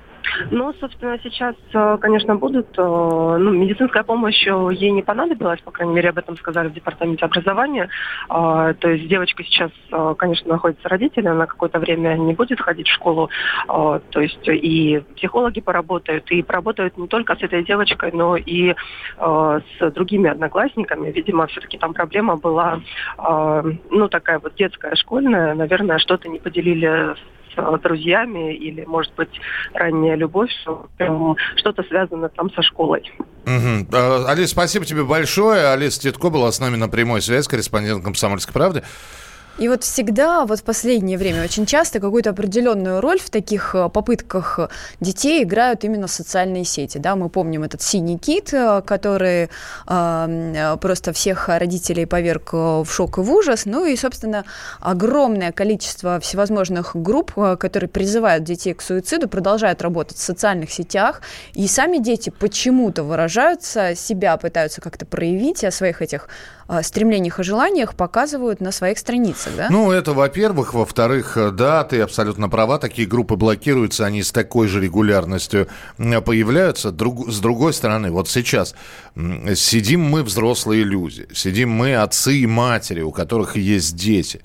Ну, 0.51 0.73
собственно, 0.79 1.17
сейчас, 1.23 1.55
э, 1.73 1.97
конечно, 1.99 2.35
будут. 2.35 2.67
Ну, 2.77 3.51
медицинская 3.51 4.03
помощь 4.03 4.45
ей 4.45 4.91
не 4.91 5.01
понадобилась, 5.01 5.61
по 5.61 5.71
крайней 5.71 5.93
мере, 5.93 6.09
об 6.09 6.17
этом 6.17 6.37
сказали 6.37 6.69
в 6.69 6.73
департаменте 6.73 7.25
образования. 7.25 7.89
То 8.27 8.75
есть 8.83 9.07
девочка 9.07 9.43
сейчас, 9.43 9.71
конечно, 10.17 10.49
находится 10.49 10.87
родители, 10.89 11.27
она 11.27 11.45
какое-то 11.45 11.79
время 11.79 12.15
не 12.15 12.33
будет 12.33 12.59
ходить 12.61 12.87
в 12.87 12.93
школу, 12.93 13.29
то 13.67 14.01
есть 14.15 14.47
и 14.47 15.01
психологи 15.15 15.61
поработают, 15.61 16.29
и 16.31 16.41
поработают 16.41 16.97
не 16.97 17.07
только 17.07 17.35
с 17.35 17.41
этой 17.41 17.63
девочкой, 17.63 18.11
но 18.13 18.35
и 18.37 18.75
с 19.17 19.91
другими 19.91 20.29
одноклассниками. 20.29 21.11
Видимо, 21.11 21.47
все-таки 21.47 21.77
там 21.77 21.93
проблема 21.93 22.37
была, 22.37 22.81
ну, 23.17 24.07
такая 24.09 24.39
вот 24.39 24.55
детская, 24.55 24.95
школьная. 24.95 25.53
Наверное, 25.53 25.99
что-то 25.99 26.29
не 26.29 26.39
поделили 26.39 27.15
с 27.15 27.38
друзьями 27.81 28.55
или, 28.55 28.85
может 28.85 29.13
быть, 29.15 29.29
ранняя 29.73 30.15
любовь, 30.15 30.51
что-то 31.55 31.83
связано 31.83 32.29
там 32.29 32.51
со 32.51 32.61
школой. 32.61 33.11
Угу. 33.45 33.95
Алис, 34.27 34.51
спасибо 34.51 34.85
тебе 34.85 35.03
большое. 35.03 35.71
Алиса 35.71 36.01
Титко 36.01 36.29
была 36.29 36.51
с 36.51 36.59
нами 36.59 36.75
на 36.75 36.87
прямой 36.87 37.21
связи, 37.21 37.47
корреспондент 37.47 38.03
«Комсомольской 38.03 38.53
правды». 38.53 38.83
И 39.59 39.67
вот 39.67 39.83
всегда, 39.83 40.45
вот 40.45 40.59
в 40.59 40.63
последнее 40.63 41.17
время 41.17 41.43
очень 41.43 41.65
часто 41.65 41.99
какую-то 41.99 42.29
определенную 42.29 43.01
роль 43.01 43.19
в 43.19 43.29
таких 43.29 43.75
э, 43.75 43.89
попытках 43.89 44.59
детей 45.01 45.43
играют 45.43 45.83
именно 45.83 46.07
социальные 46.07 46.63
сети. 46.63 46.97
Да? 46.97 47.17
Мы 47.17 47.27
помним 47.27 47.63
этот 47.63 47.81
синий 47.81 48.17
кит, 48.17 48.53
э, 48.53 48.81
который 48.85 49.49
э, 49.85 50.77
просто 50.79 51.11
всех 51.11 51.49
родителей 51.49 52.05
поверг 52.05 52.53
в 52.53 52.85
шок 52.85 53.17
и 53.17 53.21
в 53.21 53.29
ужас. 53.33 53.65
Ну 53.65 53.85
и, 53.85 53.97
собственно, 53.97 54.45
огромное 54.79 55.51
количество 55.51 56.21
всевозможных 56.21 56.95
групп, 56.95 57.33
которые 57.59 57.89
призывают 57.89 58.45
детей 58.45 58.73
к 58.73 58.81
суициду, 58.81 59.27
продолжают 59.27 59.81
работать 59.81 60.17
в 60.17 60.21
социальных 60.21 60.71
сетях. 60.71 61.21
И 61.53 61.67
сами 61.67 61.97
дети 61.97 62.29
почему-то 62.29 63.03
выражаются, 63.03 63.93
себя 63.93 64.37
пытаются 64.37 64.79
как-то 64.79 65.05
проявить 65.05 65.65
о 65.65 65.71
своих 65.71 66.01
этих 66.01 66.29
стремлениях 66.83 67.39
и 67.39 67.43
желаниях, 67.43 67.95
показывают 67.95 68.61
на 68.61 68.71
своих 68.71 68.99
страницах 68.99 69.55
да? 69.55 69.67
Ну, 69.69 69.91
это, 69.91 70.13
во-первых. 70.13 70.73
Во-вторых, 70.73 71.35
э, 71.37 71.51
да, 71.51 71.83
ты 71.83 72.01
абсолютно 72.01 72.49
права. 72.49 72.77
Такие 72.77 73.07
группы 73.07 73.35
блокируются, 73.35 74.05
они 74.05 74.23
с 74.23 74.31
такой 74.31 74.67
же 74.67 74.79
регулярностью 74.79 75.67
появляются. 75.97 76.91
Друг, 76.91 77.29
с 77.29 77.39
другой 77.39 77.73
стороны, 77.73 78.11
вот 78.11 78.29
сейчас 78.29 78.75
сидим 79.55 80.01
мы, 80.01 80.23
взрослые 80.23 80.83
люди, 80.83 81.27
сидим 81.33 81.71
мы, 81.71 81.95
отцы 81.95 82.37
и 82.37 82.45
матери, 82.45 83.01
у 83.01 83.11
которых 83.11 83.55
есть 83.55 83.95
дети. 83.95 84.41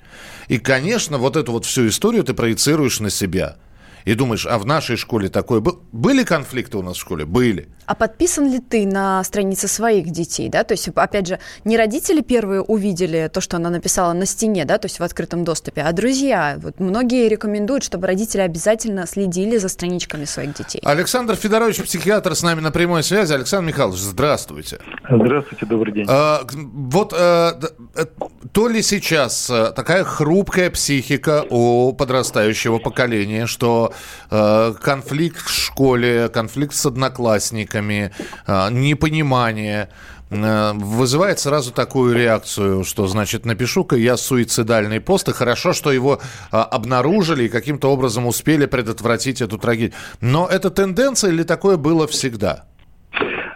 И, 0.47 0.57
конечно, 0.57 1.17
вот 1.17 1.35
эту 1.35 1.51
вот 1.51 1.65
всю 1.65 1.87
историю 1.87 2.23
ты 2.23 2.33
проецируешь 2.33 2.99
на 2.99 3.09
себя– 3.09 3.57
и 4.05 4.13
думаешь, 4.13 4.45
а 4.45 4.59
в 4.59 4.65
нашей 4.65 4.97
школе 4.97 5.29
такое 5.29 5.59
было? 5.59 5.79
Были 5.91 6.23
конфликты 6.23 6.77
у 6.77 6.83
нас 6.83 6.95
в 6.95 6.99
школе? 7.01 7.25
Были. 7.25 7.67
А 7.85 7.95
подписан 7.95 8.51
ли 8.51 8.59
ты 8.59 8.85
на 8.85 9.23
странице 9.23 9.67
своих 9.67 10.09
детей, 10.09 10.49
да? 10.49 10.63
То 10.63 10.73
есть, 10.73 10.87
опять 10.89 11.27
же, 11.27 11.39
не 11.63 11.77
родители 11.77 12.21
первые 12.21 12.61
увидели 12.61 13.29
то, 13.31 13.41
что 13.41 13.57
она 13.57 13.69
написала 13.69 14.13
на 14.13 14.25
стене, 14.25 14.65
да, 14.65 14.77
то 14.77 14.85
есть 14.85 14.99
в 14.99 15.03
открытом 15.03 15.43
доступе, 15.43 15.81
а 15.81 15.91
друзья. 15.91 16.57
Вот 16.61 16.79
многие 16.79 17.27
рекомендуют, 17.27 17.83
чтобы 17.83 18.07
родители 18.07 18.41
обязательно 18.41 19.07
следили 19.07 19.57
за 19.57 19.69
страничками 19.69 20.25
своих 20.25 20.53
детей. 20.53 20.81
Александр 20.83 21.35
Федорович, 21.35 21.83
психиатр, 21.83 22.35
с 22.35 22.43
нами 22.43 22.61
на 22.61 22.71
прямой 22.71 23.03
связи. 23.03 23.33
Александр 23.33 23.67
Михайлович, 23.67 23.99
здравствуйте. 23.99 24.79
Здравствуйте, 25.09 25.65
добрый 25.65 25.93
день. 25.93 26.05
А, 26.07 26.41
вот 26.53 27.13
а, 27.17 27.59
то 28.51 28.67
ли 28.67 28.81
сейчас 28.81 29.49
э, 29.49 29.71
такая 29.75 30.03
хрупкая 30.03 30.69
психика 30.69 31.45
у 31.49 31.93
подрастающего 31.93 32.79
поколения, 32.79 33.45
что 33.45 33.93
Э, 34.37 34.73
конфликт 34.81 35.45
в 35.45 35.49
школе, 35.49 36.29
конфликт 36.29 36.73
с 36.73 36.85
одноклассниками, 36.85 37.74
э, 37.81 38.69
непонимание 38.71 39.89
э, 40.29 40.71
вызывает 40.73 41.39
сразу 41.39 41.73
такую 41.73 42.15
реакцию, 42.15 42.83
что, 42.83 43.07
значит, 43.07 43.45
напишу-ка 43.45 43.95
я 43.95 44.17
суицидальный 44.17 44.99
пост, 45.01 45.29
и 45.29 45.33
хорошо, 45.33 45.73
что 45.73 45.91
его 45.91 46.19
обнаружили 46.51 47.43
и 47.43 47.49
каким-то 47.49 47.91
образом 47.91 48.25
успели 48.27 48.65
предотвратить 48.65 49.41
эту 49.41 49.57
трагедию. 49.57 49.93
Но 50.21 50.47
это 50.47 50.69
тенденция 50.69 51.31
или 51.31 51.43
такое 51.43 51.77
было 51.77 52.07
всегда? 52.07 52.65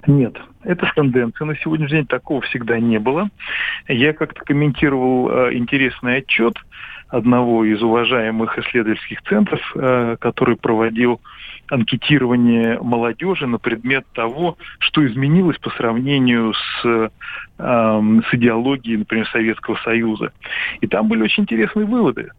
Нет, 0.07 0.37
это 0.63 0.91
тенденция. 0.95 1.45
На 1.45 1.55
сегодняшний 1.57 1.97
день 1.97 2.07
такого 2.07 2.41
всегда 2.41 2.79
не 2.79 2.99
было. 2.99 3.29
Я 3.87 4.13
как-то 4.13 4.43
комментировал 4.43 5.51
интересный 5.51 6.17
отчет 6.17 6.55
одного 7.09 7.65
из 7.65 7.81
уважаемых 7.81 8.57
исследовательских 8.57 9.21
центров, 9.23 9.61
который 10.19 10.55
проводил 10.55 11.19
анкетирование 11.69 12.79
молодежи 12.81 13.47
на 13.47 13.57
предмет 13.57 14.05
того, 14.13 14.57
что 14.79 15.05
изменилось 15.05 15.57
по 15.57 15.69
сравнению 15.71 16.53
с, 16.53 16.85
э, 16.85 17.09
с 17.57 18.33
идеологией, 18.33 18.97
например, 18.97 19.27
Советского 19.29 19.75
Союза. 19.83 20.31
И 20.81 20.87
там 20.87 21.07
были 21.07 21.23
очень 21.23 21.43
интересные 21.43 21.85
выводы. 21.85 22.29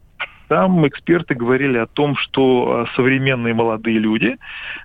Там 0.50 0.84
эксперты 0.88 1.37
говорили 1.37 1.78
о 1.78 1.87
том, 1.87 2.16
что 2.16 2.82
а, 2.82 2.96
современные 2.96 3.54
молодые 3.54 4.00
люди 4.00 4.37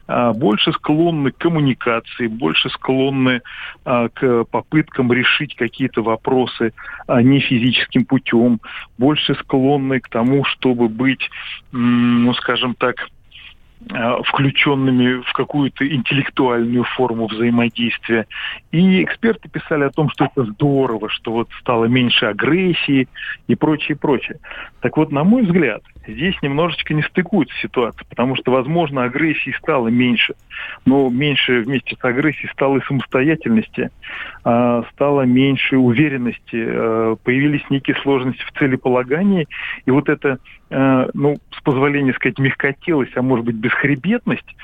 а, 0.06 0.32
больше 0.32 0.72
склонны 0.74 1.32
к 1.32 1.40
коммуникации, 1.40 2.28
больше 2.28 2.70
склонны 2.70 3.42
а, 3.84 4.10
к 4.10 4.44
попыткам 4.44 5.12
решить 5.12 5.56
какие-то 5.56 6.04
вопросы 6.04 6.72
не 7.08 7.40
физическим 7.40 8.06
путем, 8.06 8.62
больше 9.00 9.34
склонны 9.34 10.02
к 10.02 10.08
тому, 10.08 10.46
чтобы 10.46 10.88
быть, 10.88 11.32
ну, 11.72 12.32
скажем 12.36 12.76
так, 12.76 12.98
Э, 12.98 13.25
включенными 14.26 15.22
в 15.22 15.32
какую-то 15.34 15.88
интеллектуальную 15.88 16.84
форму 16.84 17.28
взаимодействия. 17.28 18.26
И 18.72 19.04
эксперты 19.04 19.48
писали 19.48 19.84
о 19.84 19.90
том, 19.90 20.10
что 20.10 20.26
это 20.26 20.44
здорово, 20.46 21.10
что 21.10 21.32
вот 21.32 21.50
стало 21.60 21.86
меньше 21.86 22.26
агрессии 22.26 23.08
и 23.48 23.56
прочее, 23.56 23.98
прочее. 23.98 24.40
Так 24.82 24.98
вот, 24.98 25.12
на 25.12 25.24
мой 25.24 25.44
взгляд, 25.44 25.82
здесь 26.08 26.36
немножечко 26.42 26.94
не 26.94 27.04
стыкуется 27.04 27.56
ситуация, 27.62 28.06
потому 28.08 28.36
что, 28.36 28.52
возможно, 28.52 29.04
агрессии 29.04 29.56
стало 29.58 29.90
меньше, 29.90 30.36
но 30.86 31.10
меньше 31.10 31.62
вместе 31.62 31.96
с 32.00 32.04
агрессией 32.04 32.50
стало 32.52 32.78
и 32.78 32.86
самостоятельности, 32.86 33.92
а, 34.44 34.84
стало 34.94 35.22
меньше 35.24 35.78
уверенности, 35.78 36.40
э, 36.54 37.16
появились 37.24 37.64
некие 37.70 37.96
сложности 37.98 38.44
в 38.44 38.58
целеполагании, 38.58 39.48
и 39.86 39.92
вот 39.92 40.10
это 40.10 40.40
Э, 40.70 41.08
ну, 41.14 41.36
с 41.52 41.62
позволения 41.62 42.14
сказать, 42.14 42.40
мягкотелость, 42.40 43.16
а 43.16 43.22
может 43.22 43.46
быть 43.46 43.56
бесхребетность, 43.56 44.56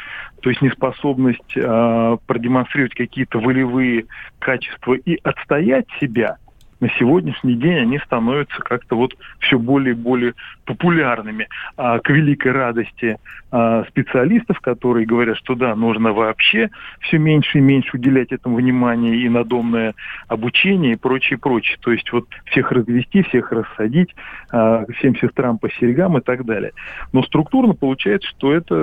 то 0.42 0.50
есть 0.50 0.62
неспособность 0.62 1.56
э, 1.56 2.18
продемонстрировать 2.26 2.96
какие-то 2.96 3.40
волевые 3.40 4.06
качества 4.40 4.94
и 4.94 5.20
отстоять 5.24 5.88
себя– 6.00 6.38
на 6.82 6.90
сегодняшний 6.98 7.54
день 7.54 7.78
они 7.78 8.00
становятся 8.00 8.60
как-то 8.60 8.96
вот 8.96 9.16
все 9.40 9.58
более 9.58 9.94
и 9.94 9.98
более 9.98 10.34
популярными. 10.66 11.48
А 11.78 12.00
к 12.00 12.10
великой 12.10 12.52
радости 12.52 13.18
а, 13.52 13.86
специалистов, 13.86 14.60
которые 14.60 15.06
говорят, 15.06 15.38
что 15.38 15.54
да, 15.56 15.76
нужно 15.76 16.12
вообще 16.12 16.72
все 17.02 17.20
меньше 17.20 17.60
и 17.60 17.62
меньше 17.62 17.98
уделять 17.98 18.32
этому 18.32 18.58
внимание 18.58 19.16
и 19.16 19.30
надомное 19.30 19.94
обучение 20.28 20.94
и 20.94 20.98
прочее, 20.98 21.38
прочее. 21.38 21.78
То 21.82 21.92
есть 21.92 22.12
вот 22.12 22.26
всех 22.46 22.72
развести, 22.72 23.22
всех 23.24 23.52
рассадить, 23.52 24.14
а, 24.52 24.84
всем 24.98 25.16
сестрам 25.16 25.60
по 25.60 25.70
серьгам 25.70 26.18
и 26.18 26.22
так 26.22 26.46
далее. 26.46 26.72
Но 27.14 27.22
структурно 27.24 27.76
получается, 27.76 28.28
что 28.30 28.54
это 28.54 28.76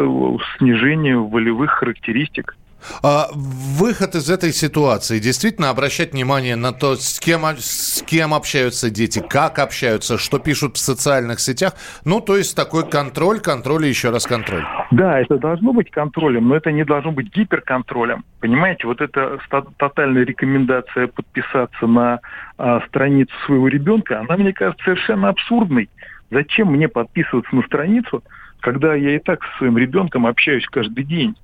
снижение 0.59 1.19
волевых 1.19 1.73
характеристик 1.73 2.57
а, 3.03 3.29
выход 3.33 4.15
из 4.15 4.31
этой 4.31 4.53
ситуации 4.53 5.19
действительно 5.19 5.71
обращать 5.71 6.13
внимание 6.13 6.57
на 6.57 6.73
то, 6.73 6.97
с 6.97 7.19
кем, 7.19 7.45
с 7.59 8.03
кем 8.07 8.35
общаются 8.35 8.91
дети, 8.91 9.23
как 9.27 9.59
общаются, 9.59 10.19
что 10.19 10.39
пишут 10.39 10.77
в 10.77 10.81
социальных 10.81 11.41
сетях. 11.41 11.75
Ну, 12.05 12.21
то 12.21 12.37
есть 12.37 12.57
такой 12.57 12.89
контроль, 12.89 13.41
контроль 13.41 13.87
и 13.87 13.89
еще 13.89 14.11
раз 14.11 14.27
контроль. 14.27 14.65
Да, 14.91 15.21
это 15.21 15.39
должно 15.39 15.73
быть 15.73 15.91
контролем, 15.91 16.49
но 16.49 16.57
это 16.57 16.73
не 16.73 16.85
должно 16.85 17.13
быть 17.13 17.35
гиперконтролем. 17.35 18.25
Понимаете, 18.41 18.87
вот 18.87 19.01
эта 19.01 19.39
тотальная 19.77 20.25
рекомендация 20.25 21.09
подписаться 21.09 21.87
на 21.87 22.21
а, 22.57 22.81
страницу 22.89 23.33
своего 23.47 23.69
ребенка, 23.69 24.21
она, 24.21 24.37
мне 24.37 24.53
кажется, 24.53 24.85
совершенно 24.85 25.29
абсурдной. 25.29 25.89
Зачем 26.31 26.69
мне 26.69 26.89
подписываться 26.89 27.55
на 27.55 27.63
страницу, 27.63 28.23
когда 28.61 28.95
я 28.95 29.17
и 29.17 29.19
так 29.19 29.43
со 29.43 29.59
своим 29.59 29.79
ребенком 29.79 30.27
общаюсь 30.27 30.67
каждый 30.67 31.05
день? 31.05 31.35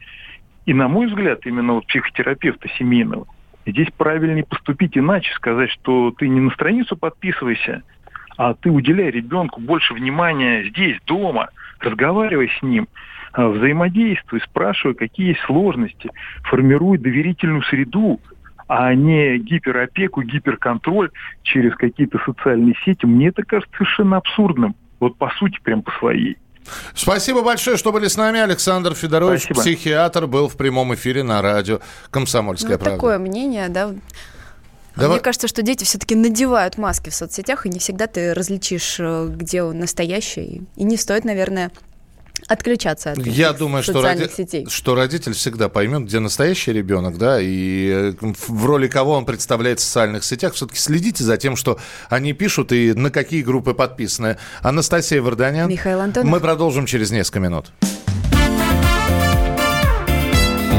И, 0.66 0.72
на 0.72 0.88
мой 0.88 1.06
взгляд, 1.06 1.46
именно 1.46 1.74
вот 1.74 1.86
психотерапевта 1.86 2.68
семейного, 2.78 3.26
здесь 3.66 3.88
правильнее 3.96 4.44
поступить 4.44 4.96
иначе, 4.96 5.32
сказать, 5.34 5.70
что 5.70 6.10
ты 6.12 6.28
не 6.28 6.40
на 6.40 6.50
страницу 6.50 6.96
подписывайся, 6.96 7.82
а 8.36 8.54
ты 8.54 8.70
уделяй 8.70 9.10
ребенку 9.10 9.60
больше 9.60 9.94
внимания 9.94 10.64
здесь, 10.64 10.98
дома, 11.06 11.50
разговаривай 11.80 12.50
с 12.58 12.62
ним, 12.62 12.88
а, 13.32 13.48
взаимодействуй, 13.48 14.40
спрашивай, 14.40 14.94
какие 14.94 15.28
есть 15.28 15.40
сложности, 15.40 16.10
формируй 16.44 16.98
доверительную 16.98 17.62
среду, 17.62 18.20
а 18.66 18.94
не 18.94 19.38
гиперопеку, 19.38 20.22
гиперконтроль 20.22 21.10
через 21.42 21.74
какие-то 21.74 22.18
социальные 22.24 22.74
сети. 22.84 23.04
Мне 23.04 23.28
это 23.28 23.42
кажется 23.42 23.76
совершенно 23.76 24.16
абсурдным. 24.16 24.74
Вот 25.00 25.18
по 25.18 25.28
сути, 25.30 25.58
прям 25.62 25.82
по 25.82 25.90
своей. 25.92 26.38
Спасибо 26.94 27.42
большое, 27.42 27.76
что 27.76 27.92
были 27.92 28.08
с 28.08 28.16
нами. 28.16 28.40
Александр 28.40 28.94
Федорович, 28.94 29.44
Спасибо. 29.44 29.60
психиатр, 29.60 30.26
был 30.26 30.48
в 30.48 30.56
прямом 30.56 30.94
эфире 30.94 31.22
на 31.22 31.42
радио 31.42 31.80
«Комсомольская 32.10 32.72
ну, 32.72 32.78
правда». 32.78 32.96
Такое 32.96 33.18
мнение, 33.18 33.68
да. 33.68 33.94
Давай. 34.96 35.16
Мне 35.16 35.20
кажется, 35.20 35.48
что 35.48 35.62
дети 35.62 35.84
все-таки 35.84 36.14
надевают 36.14 36.78
маски 36.78 37.10
в 37.10 37.14
соцсетях, 37.14 37.66
и 37.66 37.68
не 37.68 37.80
всегда 37.80 38.06
ты 38.06 38.32
различишь, 38.32 38.96
э, 39.00 39.28
где 39.28 39.64
он 39.64 39.80
настоящий. 39.80 40.62
И 40.76 40.84
не 40.84 40.96
стоит, 40.96 41.24
наверное, 41.24 41.72
отключаться 42.46 43.12
от 43.12 43.26
Я 43.26 43.52
думаю, 43.52 43.82
что, 43.82 44.02
роди... 44.02 44.28
сетей. 44.28 44.66
что 44.68 44.94
родитель 44.94 45.32
всегда 45.32 45.68
поймет, 45.68 46.02
где 46.02 46.18
настоящий 46.20 46.72
ребенок, 46.72 47.16
да, 47.18 47.40
и 47.40 48.12
э, 48.20 48.32
в 48.48 48.66
роли 48.66 48.88
кого 48.88 49.12
он 49.12 49.24
представляет 49.24 49.80
в 49.80 49.82
социальных 49.82 50.24
сетях. 50.24 50.54
Все-таки 50.54 50.78
следите 50.78 51.24
за 51.24 51.36
тем, 51.36 51.56
что 51.56 51.78
они 52.08 52.32
пишут 52.32 52.72
и 52.72 52.92
на 52.92 53.10
какие 53.10 53.42
группы 53.42 53.74
подписаны. 53.74 54.36
Анастасия 54.60 55.22
Варданян. 55.22 55.68
Михаил 55.68 56.00
Антонов. 56.00 56.30
Мы 56.30 56.40
продолжим 56.40 56.86
через 56.86 57.10
несколько 57.10 57.40
минут. 57.40 57.72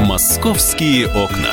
Московские 0.04 1.08
окна. 1.08 1.52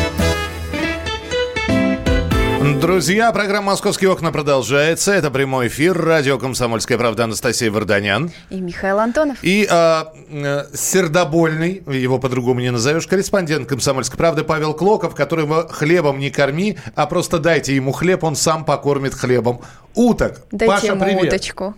Друзья, 2.61 3.31
программа 3.31 3.71
«Московские 3.71 4.11
окна» 4.11 4.31
продолжается. 4.31 5.11
Это 5.13 5.31
прямой 5.31 5.67
эфир. 5.67 5.97
Радио 5.99 6.37
«Комсомольская 6.37 6.95
правда» 6.95 7.23
Анастасия 7.23 7.71
Варданян. 7.71 8.29
И 8.51 8.61
Михаил 8.61 8.99
Антонов. 8.99 9.39
И 9.41 9.67
а, 9.67 10.13
э, 10.29 10.65
сердобольный, 10.71 11.81
его 11.87 12.19
по-другому 12.19 12.59
не 12.59 12.69
назовешь, 12.69 13.07
корреспондент 13.07 13.67
«Комсомольской 13.67 14.15
правды» 14.15 14.43
Павел 14.43 14.75
Клоков, 14.75 15.15
которого 15.15 15.67
хлебом 15.69 16.19
не 16.19 16.29
корми, 16.29 16.77
а 16.95 17.07
просто 17.07 17.39
дайте 17.39 17.75
ему 17.75 17.93
хлеб, 17.93 18.23
он 18.23 18.35
сам 18.35 18.63
покормит 18.63 19.15
хлебом 19.15 19.61
уток. 19.95 20.43
Дайте 20.51 20.71
Паша, 20.71 20.87
ему 20.87 21.03
привет. 21.03 21.33
уточку. 21.33 21.73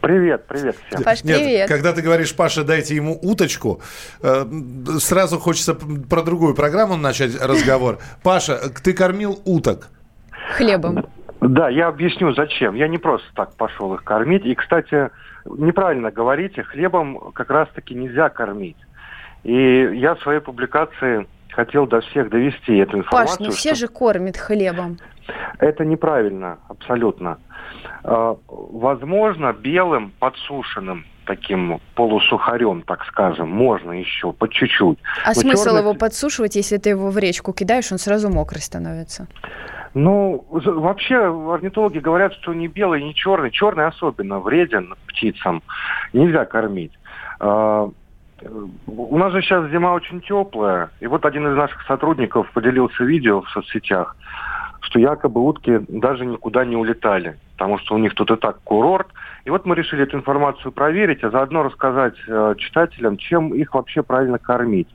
Привет, 0.00 0.46
привет 0.46 0.76
всем. 0.88 1.02
Паш, 1.02 1.24
Нет, 1.24 1.38
привет. 1.38 1.68
Когда 1.68 1.92
ты 1.92 2.00
говоришь, 2.00 2.32
Паша, 2.36 2.62
дайте 2.62 2.94
ему 2.94 3.18
уточку, 3.20 3.82
э, 4.22 4.46
сразу 5.00 5.40
хочется 5.40 5.74
про 5.74 6.22
другую 6.22 6.54
программу 6.54 6.96
начать 6.96 7.34
разговор. 7.40 7.98
Паша, 8.22 8.70
ты 8.84 8.92
кормил 8.92 9.42
уток? 9.44 9.88
Хлебом. 10.48 11.04
Да, 11.40 11.68
я 11.68 11.88
объясню, 11.88 12.32
зачем. 12.32 12.74
Я 12.74 12.88
не 12.88 12.98
просто 12.98 13.28
так 13.34 13.54
пошел 13.54 13.94
их 13.94 14.02
кормить. 14.02 14.44
И, 14.44 14.54
кстати, 14.54 15.10
неправильно 15.44 16.10
говорите, 16.10 16.62
хлебом 16.64 17.32
как 17.32 17.50
раз-таки 17.50 17.94
нельзя 17.94 18.28
кормить. 18.28 18.76
И 19.44 19.52
я 19.94 20.14
в 20.14 20.22
своей 20.22 20.40
публикации 20.40 21.26
хотел 21.50 21.86
до 21.86 22.00
всех 22.00 22.28
довести 22.30 22.76
эту 22.76 22.98
информацию. 22.98 23.38
Паш, 23.38 23.46
ну 23.46 23.52
все 23.52 23.74
же 23.74 23.88
кормят 23.88 24.36
хлебом. 24.36 24.98
Это 25.58 25.84
неправильно, 25.84 26.58
абсолютно. 26.68 27.38
А, 28.02 28.36
возможно, 28.48 29.52
белым 29.52 30.12
подсушенным 30.18 31.04
таким 31.26 31.80
полусухарем, 31.94 32.82
так 32.82 33.04
скажем, 33.04 33.50
можно 33.50 33.92
еще 33.92 34.32
по 34.32 34.48
чуть-чуть. 34.48 34.98
А 35.24 35.28
Но 35.28 35.34
смысл 35.34 35.64
черный... 35.64 35.80
его 35.80 35.94
подсушивать, 35.94 36.56
если 36.56 36.78
ты 36.78 36.90
его 36.90 37.10
в 37.10 37.18
речку 37.18 37.52
кидаешь, 37.52 37.92
он 37.92 37.98
сразу 37.98 38.30
мокрый 38.30 38.62
становится? 38.62 39.28
Ну, 40.00 40.44
вообще 40.48 41.16
орнитологи 41.16 41.98
говорят, 41.98 42.32
что 42.34 42.54
ни 42.54 42.68
белый, 42.68 43.02
ни 43.02 43.12
черный, 43.14 43.50
черный 43.50 43.86
особенно 43.86 44.38
вреден 44.38 44.94
птицам, 45.08 45.60
нельзя 46.12 46.44
кормить. 46.44 46.92
А, 47.40 47.90
у 48.86 49.18
нас 49.18 49.32
же 49.32 49.42
сейчас 49.42 49.68
зима 49.72 49.94
очень 49.94 50.20
теплая, 50.20 50.90
и 51.00 51.08
вот 51.08 51.26
один 51.26 51.48
из 51.48 51.56
наших 51.56 51.82
сотрудников 51.82 52.48
поделился 52.52 53.02
видео 53.02 53.42
в 53.42 53.50
соцсетях, 53.50 54.14
что 54.82 55.00
якобы 55.00 55.44
утки 55.44 55.80
даже 55.88 56.26
никуда 56.26 56.64
не 56.64 56.76
улетали, 56.76 57.36
потому 57.56 57.78
что 57.78 57.96
у 57.96 57.98
них 57.98 58.14
тут 58.14 58.30
и 58.30 58.36
так 58.36 58.60
курорт. 58.62 59.08
И 59.46 59.50
вот 59.50 59.66
мы 59.66 59.74
решили 59.74 60.04
эту 60.04 60.16
информацию 60.16 60.70
проверить, 60.70 61.24
а 61.24 61.30
заодно 61.30 61.64
рассказать 61.64 62.14
э, 62.28 62.54
читателям, 62.56 63.16
чем 63.16 63.52
их 63.52 63.74
вообще 63.74 64.04
правильно 64.04 64.38
кормить. 64.38 64.88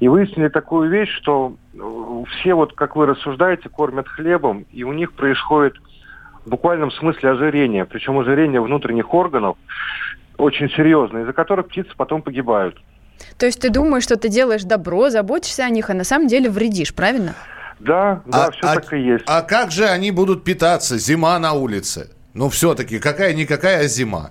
И 0.00 0.08
выяснили 0.08 0.48
такую 0.48 0.90
вещь, 0.90 1.10
что 1.16 1.54
э, 1.72 1.78
все, 2.24 2.54
вот 2.54 2.74
как 2.74 2.96
вы 2.96 3.06
рассуждаете, 3.06 3.68
кормят 3.68 4.08
хлебом, 4.08 4.66
и 4.72 4.84
у 4.84 4.92
них 4.92 5.12
происходит 5.12 5.74
в 6.44 6.50
буквальном 6.50 6.90
смысле 6.90 7.30
ожирение. 7.30 7.84
Причем 7.84 8.18
ожирение 8.18 8.60
внутренних 8.60 9.12
органов 9.14 9.56
очень 10.36 10.68
серьезное, 10.70 11.22
из-за 11.22 11.32
которых 11.32 11.68
птицы 11.68 11.90
потом 11.96 12.22
погибают. 12.22 12.76
То 13.38 13.46
есть 13.46 13.60
ты 13.60 13.70
думаешь, 13.70 14.02
что 14.02 14.16
ты 14.16 14.28
делаешь 14.28 14.64
добро, 14.64 15.10
заботишься 15.10 15.64
о 15.64 15.70
них, 15.70 15.90
а 15.90 15.94
на 15.94 16.04
самом 16.04 16.26
деле 16.26 16.50
вредишь, 16.50 16.94
правильно? 16.94 17.34
Да, 17.78 18.22
да, 18.26 18.46
а, 18.46 18.50
все 18.50 18.66
а, 18.66 18.74
так 18.74 18.92
и 18.92 19.00
есть. 19.00 19.24
А 19.26 19.42
как 19.42 19.70
же 19.70 19.86
они 19.86 20.10
будут 20.10 20.44
питаться? 20.44 20.98
Зима 20.98 21.38
на 21.38 21.52
улице. 21.52 22.10
Ну, 22.34 22.48
все-таки, 22.48 22.98
какая-никакая 22.98 23.86
зима. 23.88 24.30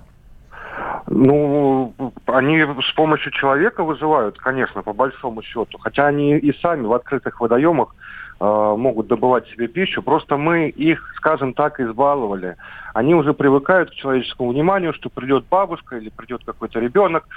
Ну, 1.23 1.93
они 2.25 2.61
с 2.63 2.93
помощью 2.95 3.31
человека 3.31 3.83
выживают, 3.83 4.39
конечно, 4.39 4.81
по 4.81 4.91
большому 4.91 5.43
счету. 5.43 5.77
Хотя 5.77 6.07
они 6.07 6.35
и 6.35 6.51
сами 6.61 6.87
в 6.87 6.93
открытых 6.93 7.39
водоемах 7.39 7.95
э, 8.39 8.43
могут 8.43 9.05
добывать 9.05 9.47
себе 9.49 9.67
пищу. 9.67 10.01
Просто 10.01 10.37
мы 10.37 10.69
их, 10.69 11.13
скажем 11.17 11.53
так, 11.53 11.79
избаловали. 11.79 12.55
Они 12.95 13.13
уже 13.13 13.35
привыкают 13.35 13.91
к 13.91 13.93
человеческому 13.93 14.49
вниманию, 14.49 14.93
что 14.93 15.11
придет 15.11 15.45
бабушка 15.47 15.97
или 15.97 16.09
придет 16.09 16.43
какой-то 16.43 16.79
ребенок, 16.79 17.27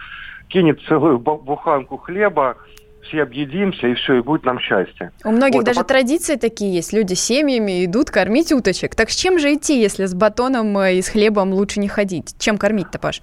кинет 0.49 0.81
целую 0.89 1.19
буханку 1.19 1.99
хлеба, 1.99 2.57
все 3.03 3.23
объедимся, 3.23 3.89
и 3.89 3.95
все, 3.97 4.15
и 4.15 4.23
будет 4.23 4.47
нам 4.47 4.61
счастье. 4.61 5.13
У 5.25 5.31
многих 5.31 5.57
вот, 5.57 5.65
а 5.65 5.67
даже 5.67 5.81
а... 5.81 5.85
традиции 5.85 6.37
такие 6.37 6.73
есть. 6.73 6.95
Люди 6.95 7.13
семьями 7.13 7.85
идут 7.85 8.11
кормить 8.11 8.51
уточек. 8.51 8.95
Так 8.95 9.11
с 9.11 9.15
чем 9.15 9.39
же 9.39 9.53
идти, 9.53 9.79
если 9.79 10.07
с 10.07 10.15
батоном 10.15 10.79
и 10.81 11.03
с 11.03 11.11
хлебом 11.11 11.53
лучше 11.53 11.81
не 11.81 11.89
ходить? 11.89 12.35
Чем 12.39 12.57
кормить-то, 12.57 12.99
Паш? 12.99 13.21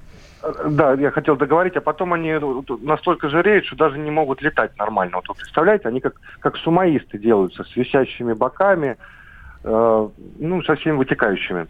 Да, 0.66 0.94
я 0.94 1.12
хотел 1.12 1.36
договорить, 1.36 1.78
а 1.78 1.82
потом 1.82 2.14
они 2.14 2.34
настолько 2.82 3.30
жиреют, 3.30 3.66
что 3.66 3.76
даже 3.76 4.00
не 4.00 4.10
могут 4.10 4.42
летать 4.42 4.76
нормально. 4.78 5.18
Вот 5.18 5.28
вы 5.30 5.36
представляете, 5.36 5.88
они 5.88 6.00
как, 6.00 6.16
как 6.40 6.58
сумаисты 6.58 7.20
делаются, 7.20 7.64
с 7.64 7.76
висящими 7.76 8.34
боками, 8.34 8.98
э, 9.64 10.10
ну, 10.40 10.64
со 10.64 10.76
всеми 10.76 10.98
вытекающими. 10.98 11.68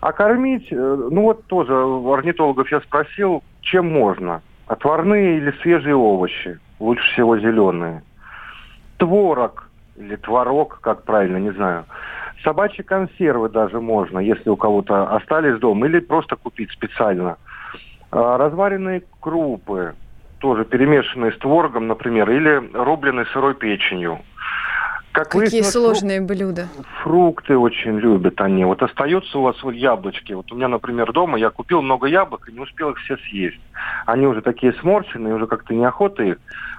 А 0.00 0.12
кормить, 0.12 0.66
э, 0.70 1.08
ну 1.10 1.22
вот 1.22 1.46
тоже 1.46 1.72
орнитологов 1.72 2.70
я 2.72 2.80
спросил, 2.80 3.44
чем 3.60 3.92
можно. 3.92 4.42
Отварные 4.66 5.38
или 5.38 5.52
свежие 5.62 5.94
овощи, 5.94 6.58
лучше 6.80 7.04
всего 7.12 7.38
зеленые. 7.38 8.02
Творог 8.96 9.70
или 9.96 10.16
творог, 10.16 10.80
как 10.80 11.04
правильно, 11.04 11.36
не 11.36 11.52
знаю. 11.52 11.84
Собачьи 12.42 12.82
консервы 12.82 13.48
даже 13.48 13.80
можно, 13.80 14.18
если 14.18 14.50
у 14.50 14.56
кого-то 14.56 15.14
остались 15.14 15.58
дома, 15.60 15.86
или 15.86 16.00
просто 16.00 16.34
купить 16.34 16.72
специально– 16.72 17.36
разваренные 18.10 19.02
крупы, 19.20 19.94
тоже 20.38 20.64
перемешанные 20.64 21.32
с 21.32 21.38
творогом, 21.38 21.86
например, 21.86 22.30
или 22.30 22.70
рубленой 22.72 23.26
сырой 23.26 23.54
печенью. 23.54 24.20
Как 25.12 25.30
Какие 25.30 25.62
сложные 25.62 26.18
фру... 26.18 26.28
блюда. 26.28 26.68
Фрукты 27.02 27.56
очень 27.56 27.98
любят 27.98 28.40
они. 28.40 28.64
Вот 28.64 28.82
остаются 28.82 29.38
у 29.38 29.42
вас 29.42 29.60
вот 29.62 29.72
яблочки. 29.72 30.32
Вот 30.32 30.52
у 30.52 30.54
меня, 30.54 30.68
например, 30.68 31.12
дома 31.12 31.38
я 31.38 31.50
купил 31.50 31.82
много 31.82 32.06
яблок 32.06 32.48
и 32.48 32.52
не 32.52 32.60
успел 32.60 32.90
их 32.90 32.98
все 32.98 33.16
съесть. 33.28 33.58
Они 34.06 34.26
уже 34.26 34.42
такие 34.42 34.74
сморщенные, 34.74 35.34
уже 35.34 35.46
как-то 35.46 35.74
неохота 35.74 36.22
их. 36.22 36.36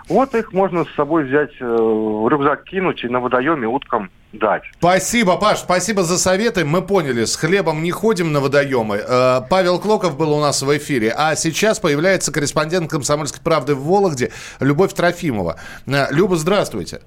Вот 0.07 0.33
их 0.35 0.53
можно 0.53 0.85
с 0.85 0.95
собой 0.95 1.25
взять, 1.25 1.51
э, 1.59 1.65
в 1.65 2.29
рюкзак 2.29 2.63
кинуть 2.63 3.03
и 3.03 3.09
на 3.09 3.19
водоеме 3.19 3.67
уткам 3.67 4.09
дать. 4.33 4.63
Спасибо, 4.77 5.37
Паш, 5.37 5.59
спасибо 5.59 6.03
за 6.03 6.17
советы. 6.17 6.65
Мы 6.65 6.81
поняли, 6.81 7.25
с 7.25 7.35
хлебом 7.35 7.83
не 7.83 7.91
ходим 7.91 8.31
на 8.31 8.39
водоемы. 8.39 8.97
Э, 8.97 9.41
Павел 9.49 9.79
Клоков 9.79 10.17
был 10.17 10.33
у 10.33 10.39
нас 10.39 10.61
в 10.61 10.77
эфире. 10.77 11.13
А 11.15 11.35
сейчас 11.35 11.79
появляется 11.79 12.31
корреспондент 12.31 12.89
«Комсомольской 12.89 13.41
правды» 13.41 13.75
в 13.75 13.83
Вологде 13.83 14.31
Любовь 14.59 14.93
Трофимова. 14.93 15.57
Э, 15.87 16.07
Люба, 16.11 16.35
здравствуйте. 16.35 17.01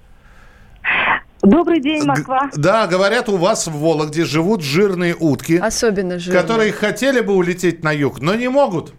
Добрый 1.42 1.80
день, 1.80 2.04
Москва. 2.04 2.50
Г- 2.52 2.56
да, 2.56 2.87
говорят, 2.87 3.28
у 3.28 3.37
вас 3.37 3.66
в 3.66 3.72
Вологде 3.72 4.24
живут 4.24 4.62
жирные 4.62 5.16
утки. 5.18 5.56
Особенно 5.56 6.18
жирные. 6.18 6.40
Которые 6.40 6.72
хотели 6.72 7.20
бы 7.20 7.35
улететь 7.35 7.82
на 7.82 7.90
юг, 7.92 8.20
но 8.20 8.35
не 8.37 8.48
могут. 8.48 8.94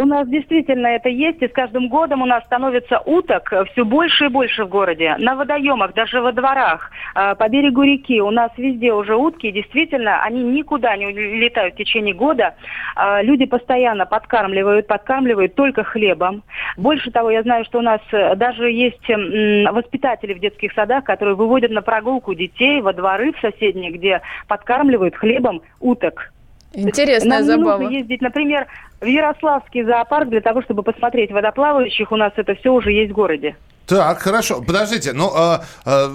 У 0.00 0.06
нас 0.06 0.26
действительно 0.28 0.86
это 0.86 1.10
есть, 1.10 1.42
и 1.42 1.48
с 1.48 1.52
каждым 1.52 1.90
годом 1.90 2.22
у 2.22 2.24
нас 2.24 2.42
становится 2.44 3.00
уток 3.00 3.52
все 3.72 3.84
больше 3.84 4.24
и 4.24 4.28
больше 4.28 4.64
в 4.64 4.68
городе. 4.70 5.14
На 5.18 5.34
водоемах, 5.34 5.92
даже 5.92 6.22
во 6.22 6.32
дворах, 6.32 6.90
а, 7.14 7.34
по 7.34 7.50
берегу 7.50 7.82
реки 7.82 8.18
у 8.22 8.30
нас 8.30 8.50
везде 8.56 8.94
уже 8.94 9.14
утки. 9.14 9.52
Действительно, 9.52 10.22
они 10.22 10.42
никуда 10.42 10.96
не 10.96 11.12
летают 11.12 11.74
в 11.74 11.76
течение 11.76 12.14
года. 12.14 12.54
А, 12.96 13.20
люди 13.20 13.44
постоянно 13.44 14.06
подкармливают, 14.06 14.86
подкармливают 14.86 15.54
только 15.54 15.84
хлебом. 15.84 16.44
Больше 16.78 17.10
того, 17.10 17.30
я 17.30 17.42
знаю, 17.42 17.66
что 17.66 17.80
у 17.80 17.82
нас 17.82 18.00
э, 18.10 18.36
даже 18.36 18.70
есть 18.70 19.06
воспитатели 19.06 20.32
в 20.32 20.40
детских 20.40 20.72
садах, 20.72 21.04
которые 21.04 21.34
выводят 21.34 21.72
на 21.72 21.82
прогулку 21.82 22.32
детей 22.32 22.80
во 22.80 22.94
дворы 22.94 23.34
в 23.34 23.40
соседние, 23.40 23.90
где 23.90 24.22
подкармливают 24.48 25.14
хлебом 25.14 25.60
уток. 25.78 26.30
Интересная 26.72 27.38
Нам 27.38 27.46
забава. 27.46 27.78
не 27.78 27.84
нужно 27.84 27.98
ездить, 27.98 28.20
например, 28.20 28.66
в 29.00 29.06
Ярославский 29.06 29.82
зоопарк 29.82 30.28
для 30.28 30.40
того, 30.40 30.62
чтобы 30.62 30.82
посмотреть 30.82 31.32
водоплавающих. 31.32 32.12
У 32.12 32.16
нас 32.16 32.32
это 32.36 32.54
все 32.54 32.72
уже 32.72 32.92
есть 32.92 33.10
в 33.12 33.14
городе. 33.14 33.56
Так, 33.86 34.20
хорошо. 34.20 34.62
Подождите, 34.62 35.12
ну 35.12 35.32
а, 35.34 35.64
а, 35.84 36.12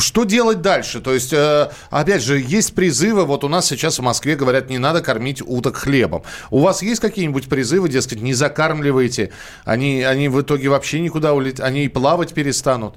что 0.00 0.24
делать 0.24 0.60
дальше? 0.60 1.00
То 1.00 1.14
есть, 1.14 1.32
а, 1.32 1.70
опять 1.88 2.20
же, 2.20 2.40
есть 2.40 2.74
призывы. 2.74 3.24
Вот 3.26 3.44
у 3.44 3.48
нас 3.48 3.68
сейчас 3.68 4.00
в 4.00 4.02
Москве 4.02 4.34
говорят, 4.34 4.68
не 4.68 4.78
надо 4.78 5.02
кормить 5.02 5.40
уток 5.40 5.76
хлебом. 5.76 6.24
У 6.50 6.58
вас 6.58 6.82
есть 6.82 7.00
какие-нибудь 7.00 7.48
призывы, 7.48 7.88
дескать, 7.88 8.22
не 8.22 8.34
закармливайте? 8.34 9.30
Они, 9.64 10.02
они 10.02 10.28
в 10.28 10.40
итоге 10.40 10.68
вообще 10.68 10.98
никуда 10.98 11.32
улетят, 11.32 11.64
они 11.64 11.84
и 11.84 11.88
плавать 11.88 12.34
перестанут? 12.34 12.96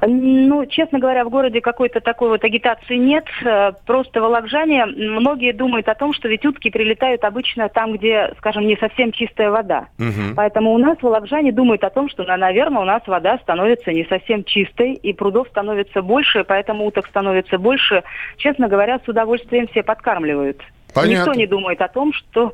Ну, 0.00 0.66
честно 0.66 0.98
говоря, 0.98 1.24
в 1.24 1.30
городе 1.30 1.60
какой-то 1.60 2.00
такой 2.00 2.28
вот 2.28 2.44
агитации 2.44 2.96
нет. 2.96 3.24
Э, 3.44 3.72
просто 3.86 4.20
волокжане, 4.20 4.86
многие 4.86 5.52
думают 5.52 5.88
о 5.88 5.94
том, 5.94 6.12
что 6.12 6.28
ведь 6.28 6.46
утки 6.46 6.70
прилетают 6.70 7.24
обычно 7.24 7.68
там, 7.68 7.96
где, 7.96 8.32
скажем, 8.38 8.66
не 8.66 8.76
совсем 8.76 9.12
чистая 9.12 9.50
вода. 9.50 9.88
Угу. 9.98 10.34
Поэтому 10.36 10.72
у 10.72 10.78
нас 10.78 10.98
волокжане 11.02 11.52
думают 11.52 11.82
о 11.84 11.90
том, 11.90 12.08
что, 12.08 12.24
наверное, 12.24 12.82
у 12.82 12.84
нас 12.84 13.02
вода 13.06 13.38
становится 13.38 13.92
не 13.92 14.04
совсем 14.04 14.44
чистой, 14.44 14.92
и 14.94 15.12
прудов 15.12 15.48
становится 15.48 16.02
больше, 16.02 16.44
поэтому 16.44 16.86
уток 16.86 17.06
становится 17.06 17.58
больше. 17.58 18.04
Честно 18.36 18.68
говоря, 18.68 19.00
с 19.04 19.08
удовольствием 19.08 19.66
все 19.68 19.82
подкармливают. 19.82 20.62
Понятно. 20.94 21.30
Никто 21.30 21.34
не 21.34 21.46
думает 21.46 21.80
о 21.80 21.88
том, 21.88 22.12
что, 22.12 22.52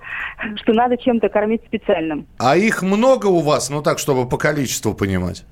что 0.56 0.72
надо 0.72 0.96
чем-то 0.96 1.28
кормить 1.28 1.62
специальным. 1.66 2.26
А 2.38 2.56
их 2.56 2.82
много 2.82 3.26
у 3.26 3.40
вас, 3.40 3.70
ну 3.70 3.82
так, 3.82 3.98
чтобы 3.98 4.28
по 4.28 4.38
количеству 4.38 4.94
понимать? 4.94 5.44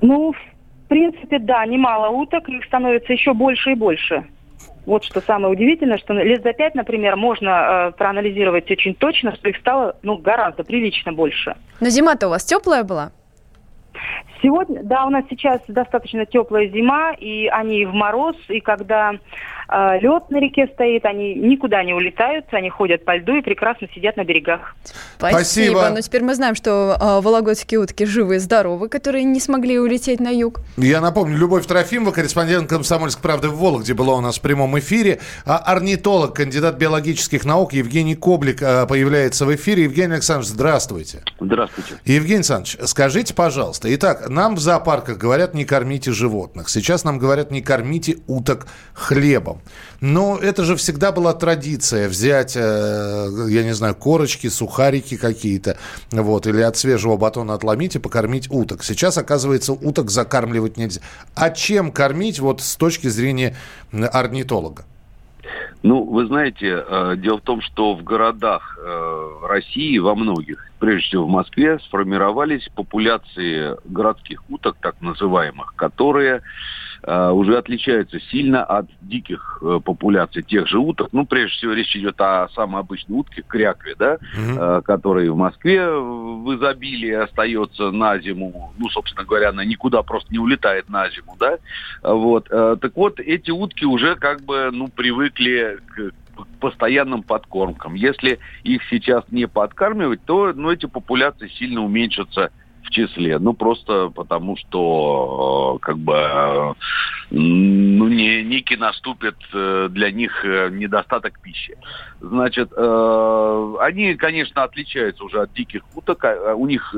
Ну, 0.00 0.32
в 0.32 0.88
принципе, 0.88 1.38
да, 1.38 1.64
немало 1.66 2.08
уток, 2.08 2.48
их 2.48 2.64
становится 2.64 3.12
еще 3.12 3.34
больше 3.34 3.72
и 3.72 3.74
больше. 3.74 4.24
Вот 4.86 5.04
что 5.04 5.20
самое 5.20 5.52
удивительное, 5.52 5.98
что 5.98 6.14
лет 6.14 6.42
за 6.42 6.54
пять, 6.54 6.74
например, 6.74 7.16
можно 7.16 7.90
э, 7.90 7.92
проанализировать 7.98 8.70
очень 8.70 8.94
точно, 8.94 9.34
что 9.34 9.50
их 9.50 9.58
стало 9.58 9.96
ну, 10.02 10.16
гораздо 10.16 10.64
прилично 10.64 11.12
больше. 11.12 11.56
Но 11.80 11.90
зима-то 11.90 12.28
у 12.28 12.30
вас 12.30 12.44
теплая 12.44 12.84
была? 12.84 13.12
Сегодня, 14.40 14.82
да, 14.84 15.04
у 15.04 15.10
нас 15.10 15.24
сейчас 15.28 15.60
достаточно 15.68 16.24
теплая 16.24 16.68
зима, 16.68 17.12
и 17.12 17.48
они 17.48 17.84
в 17.84 17.92
мороз, 17.92 18.36
и 18.48 18.60
когда 18.60 19.12
э, 19.68 20.00
лед 20.00 20.30
на 20.30 20.38
реке 20.38 20.68
стоит, 20.74 21.04
они 21.04 21.34
никуда 21.34 21.82
не 21.84 21.94
улетают, 21.94 22.46
они 22.52 22.70
ходят 22.70 23.04
по 23.04 23.16
льду 23.16 23.36
и 23.36 23.42
прекрасно 23.42 23.88
сидят 23.94 24.16
на 24.16 24.24
берегах. 24.24 24.74
Спасибо. 25.16 25.38
Спасибо. 25.38 25.90
Ну, 25.90 26.00
теперь 26.00 26.22
мы 26.22 26.34
знаем, 26.34 26.54
что 26.54 26.96
э, 26.98 27.20
вологодские 27.20 27.80
утки 27.80 28.04
живы 28.04 28.36
и 28.36 28.38
здоровы, 28.38 28.88
которые 28.88 29.24
не 29.24 29.40
смогли 29.40 29.78
улететь 29.78 30.20
на 30.20 30.30
юг. 30.30 30.60
Я 30.76 31.00
напомню, 31.00 31.36
Любовь 31.36 31.66
Трофимова, 31.66 32.12
корреспондент 32.12 32.68
«Комсомольской 32.68 33.22
правды» 33.22 33.48
в 33.48 33.58
Вологде, 33.58 33.94
была 33.94 34.16
у 34.16 34.20
нас 34.20 34.38
в 34.38 34.42
прямом 34.42 34.78
эфире. 34.78 35.20
А 35.44 35.58
орнитолог, 35.58 36.34
кандидат 36.34 36.76
биологических 36.76 37.44
наук 37.44 37.72
Евгений 37.72 38.14
Коблик 38.14 38.62
э, 38.62 38.86
появляется 38.86 39.46
в 39.46 39.54
эфире. 39.54 39.84
Евгений 39.84 40.14
Александрович, 40.14 40.50
здравствуйте. 40.50 41.22
Здравствуйте. 41.40 41.94
Евгений 42.04 42.36
Александрович, 42.36 42.78
скажите, 42.84 43.34
пожалуйста, 43.34 43.94
итак, 43.94 44.28
нам 44.28 44.56
в 44.56 44.60
зоопарках 44.60 45.18
говорят, 45.18 45.54
не 45.54 45.64
кормите 45.64 46.12
животных. 46.12 46.68
Сейчас 46.68 47.04
нам 47.04 47.18
говорят, 47.18 47.50
не 47.50 47.62
кормите 47.62 48.18
уток 48.26 48.66
хлебом. 48.94 49.57
Но 50.00 50.38
это 50.38 50.64
же 50.64 50.76
всегда 50.76 51.12
была 51.12 51.34
традиция 51.34 52.08
взять, 52.08 52.56
э, 52.56 53.28
я 53.48 53.64
не 53.64 53.72
знаю, 53.72 53.94
корочки, 53.94 54.48
сухарики 54.48 55.16
какие-то, 55.16 55.76
вот, 56.12 56.46
или 56.46 56.60
от 56.60 56.76
свежего 56.76 57.16
батона 57.16 57.54
отломить 57.54 57.96
и 57.96 57.98
покормить 57.98 58.50
уток. 58.50 58.84
Сейчас, 58.84 59.18
оказывается, 59.18 59.72
уток 59.72 60.10
закармливать 60.10 60.76
нельзя. 60.76 61.00
А 61.34 61.50
чем 61.50 61.92
кормить 61.92 62.38
вот 62.38 62.60
с 62.60 62.76
точки 62.76 63.08
зрения 63.08 63.56
орнитолога? 63.92 64.84
Ну, 65.82 66.04
вы 66.04 66.26
знаете, 66.26 66.84
э, 66.86 67.14
дело 67.18 67.38
в 67.38 67.42
том, 67.42 67.60
что 67.60 67.94
в 67.94 68.02
городах 68.02 68.78
э, 68.80 69.30
России, 69.48 69.96
во 69.98 70.14
многих, 70.14 70.66
прежде 70.80 71.08
всего 71.08 71.26
в 71.26 71.30
Москве, 71.30 71.78
сформировались 71.80 72.68
популяции 72.74 73.76
городских 73.84 74.42
уток, 74.50 74.76
так 74.80 75.00
называемых, 75.00 75.74
которые 75.76 76.42
уже 77.06 77.56
отличаются 77.56 78.18
сильно 78.20 78.64
от 78.64 78.86
диких 79.00 79.58
э, 79.62 79.80
популяций 79.84 80.42
тех 80.42 80.66
же 80.66 80.78
уток. 80.78 81.08
Ну, 81.12 81.26
прежде 81.26 81.56
всего, 81.56 81.72
речь 81.72 81.94
идет 81.96 82.20
о 82.20 82.48
самой 82.54 82.80
обычной 82.80 83.16
утке, 83.16 83.42
крякве, 83.46 83.94
да, 83.98 84.14
угу. 84.14 84.60
э, 84.60 84.82
которая 84.84 85.30
в 85.30 85.36
Москве 85.36 85.88
в 85.90 86.54
изобилии 86.56 87.12
остается 87.12 87.90
на 87.90 88.18
зиму. 88.18 88.72
Ну, 88.78 88.88
собственно 88.88 89.24
говоря, 89.24 89.50
она 89.50 89.64
никуда 89.64 90.02
просто 90.02 90.32
не 90.32 90.38
улетает 90.38 90.88
на 90.88 91.08
зиму, 91.10 91.36
да. 91.38 91.58
Вот. 92.02 92.48
Э, 92.50 92.76
так 92.80 92.96
вот, 92.96 93.20
эти 93.20 93.50
утки 93.50 93.84
уже 93.84 94.16
как 94.16 94.42
бы, 94.42 94.70
ну, 94.72 94.88
привыкли 94.88 95.78
к 95.86 96.12
постоянным 96.60 97.22
подкормкам. 97.22 97.94
Если 97.94 98.38
их 98.62 98.82
сейчас 98.90 99.24
не 99.30 99.46
подкармливать, 99.46 100.24
то 100.24 100.52
ну, 100.54 100.70
эти 100.70 100.86
популяции 100.86 101.48
сильно 101.48 101.84
уменьшатся 101.84 102.50
в 102.82 102.90
числе. 102.90 103.38
Ну, 103.38 103.52
просто 103.52 104.10
потому 104.14 104.56
что, 104.56 105.76
э, 105.76 105.78
как 105.80 105.98
бы, 105.98 106.14
э, 106.14 106.72
ну, 107.30 108.08
не, 108.08 108.42
некий 108.42 108.76
наступит 108.76 109.36
э, 109.52 109.88
для 109.90 110.10
них 110.10 110.44
недостаток 110.44 111.38
пищи. 111.40 111.76
Значит, 112.20 112.72
они, 112.72 114.14
конечно, 114.14 114.64
отличаются 114.64 115.22
уже 115.24 115.42
от 115.42 115.52
диких 115.52 115.82
уток. 115.94 116.24
А, 116.24 116.54
у 116.54 116.66
них 116.66 116.94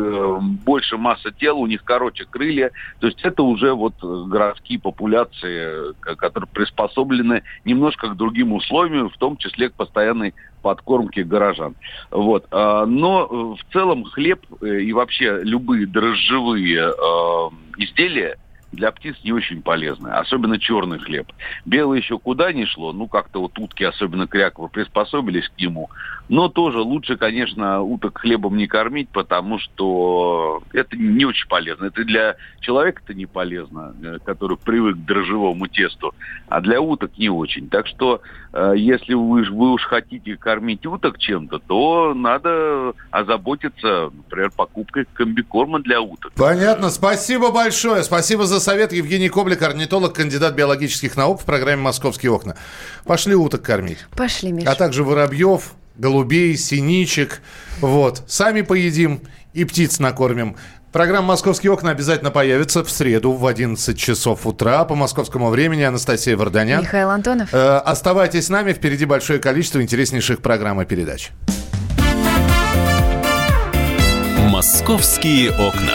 больше 0.64 0.96
масса 0.96 1.30
тела, 1.30 1.56
у 1.56 1.66
них 1.66 1.82
короче 1.84 2.24
крылья. 2.24 2.70
То 3.00 3.08
есть 3.08 3.20
это 3.22 3.42
уже 3.42 3.74
вот 3.74 3.94
городские 4.00 4.78
популяции, 4.78 5.92
которые 6.16 6.48
приспособлены 6.48 7.42
немножко 7.64 8.08
к 8.08 8.16
другим 8.16 8.52
условиям, 8.52 9.10
в 9.10 9.18
том 9.18 9.36
числе 9.36 9.68
к 9.68 9.74
постоянной 9.74 10.34
подкормки 10.62 11.20
горожан. 11.20 11.74
Вот. 12.10 12.46
А, 12.50 12.86
но 12.86 13.24
э, 13.24 13.34
в 13.60 13.72
целом 13.72 14.04
хлеб 14.04 14.40
э, 14.60 14.80
и 14.80 14.92
вообще 14.92 15.40
любые 15.42 15.86
дрожжевые 15.86 16.90
э, 16.90 17.50
изделия– 17.78 18.36
для 18.72 18.92
птиц 18.92 19.16
не 19.24 19.32
очень 19.32 19.62
полезны, 19.62 20.08
особенно 20.08 20.58
черный 20.58 20.98
хлеб. 20.98 21.26
Белый 21.64 22.00
еще 22.00 22.18
куда 22.18 22.52
ни 22.52 22.64
шло, 22.64 22.92
ну 22.92 23.08
как-то 23.08 23.40
вот 23.40 23.58
утки, 23.58 23.84
особенно 23.84 24.26
кряквы, 24.26 24.68
приспособились 24.68 25.48
к 25.48 25.58
нему. 25.58 25.90
Но 26.28 26.48
тоже 26.48 26.78
лучше, 26.80 27.16
конечно, 27.16 27.80
уток 27.80 28.18
хлебом 28.18 28.56
не 28.56 28.68
кормить, 28.68 29.08
потому 29.08 29.58
что 29.58 30.62
это 30.72 30.96
не 30.96 31.24
очень 31.24 31.48
полезно. 31.48 31.86
Это 31.86 32.04
для 32.04 32.36
человека 32.60 33.02
это 33.04 33.14
не 33.14 33.26
полезно, 33.26 33.94
э, 34.00 34.18
который 34.24 34.56
привык 34.56 34.96
к 34.96 35.04
дрожжевому 35.04 35.66
тесту, 35.66 36.14
а 36.48 36.60
для 36.60 36.80
уток 36.80 37.18
не 37.18 37.28
очень. 37.28 37.68
Так 37.68 37.88
что, 37.88 38.20
э, 38.52 38.74
если 38.76 39.14
вы, 39.14 39.42
вы 39.42 39.72
уж 39.72 39.82
хотите 39.84 40.36
кормить 40.36 40.86
уток 40.86 41.18
чем-то, 41.18 41.58
то 41.58 42.14
надо 42.14 42.92
озаботиться, 43.10 44.10
например, 44.14 44.52
покупкой 44.56 45.06
комбикорма 45.12 45.80
для 45.80 46.00
уток. 46.00 46.32
Понятно. 46.36 46.90
Спасибо 46.90 47.50
большое. 47.50 48.04
Спасибо 48.04 48.46
за 48.46 48.59
совет. 48.60 48.92
Евгений 48.92 49.28
Коблик, 49.28 49.62
орнитолог, 49.62 50.14
кандидат 50.14 50.54
биологических 50.54 51.16
наук 51.16 51.42
в 51.42 51.44
программе 51.44 51.82
«Московские 51.82 52.32
окна». 52.32 52.56
Пошли 53.04 53.34
уток 53.34 53.62
кормить. 53.62 53.98
Пошли, 54.16 54.52
Миша. 54.52 54.70
А 54.70 54.74
также 54.74 55.02
воробьев, 55.02 55.72
голубей, 55.96 56.56
синичек. 56.56 57.42
Вот. 57.80 58.22
Сами 58.26 58.62
поедим 58.62 59.22
и 59.52 59.64
птиц 59.64 59.98
накормим. 59.98 60.56
Программа 60.92 61.28
«Московские 61.28 61.70
окна» 61.72 61.92
обязательно 61.92 62.32
появится 62.32 62.82
в 62.82 62.90
среду 62.90 63.32
в 63.32 63.46
11 63.46 63.96
часов 63.96 64.44
утра 64.44 64.84
по 64.84 64.96
московскому 64.96 65.48
времени. 65.48 65.82
Анастасия 65.82 66.36
Варданян. 66.36 66.82
Михаил 66.82 67.10
Антонов. 67.10 67.54
Э, 67.54 67.76
оставайтесь 67.78 68.46
с 68.46 68.48
нами. 68.48 68.72
Впереди 68.72 69.04
большое 69.04 69.38
количество 69.38 69.80
интереснейших 69.80 70.42
программ 70.42 70.82
и 70.82 70.84
передач. 70.84 71.30
«Московские 74.48 75.52
окна». 75.52 75.94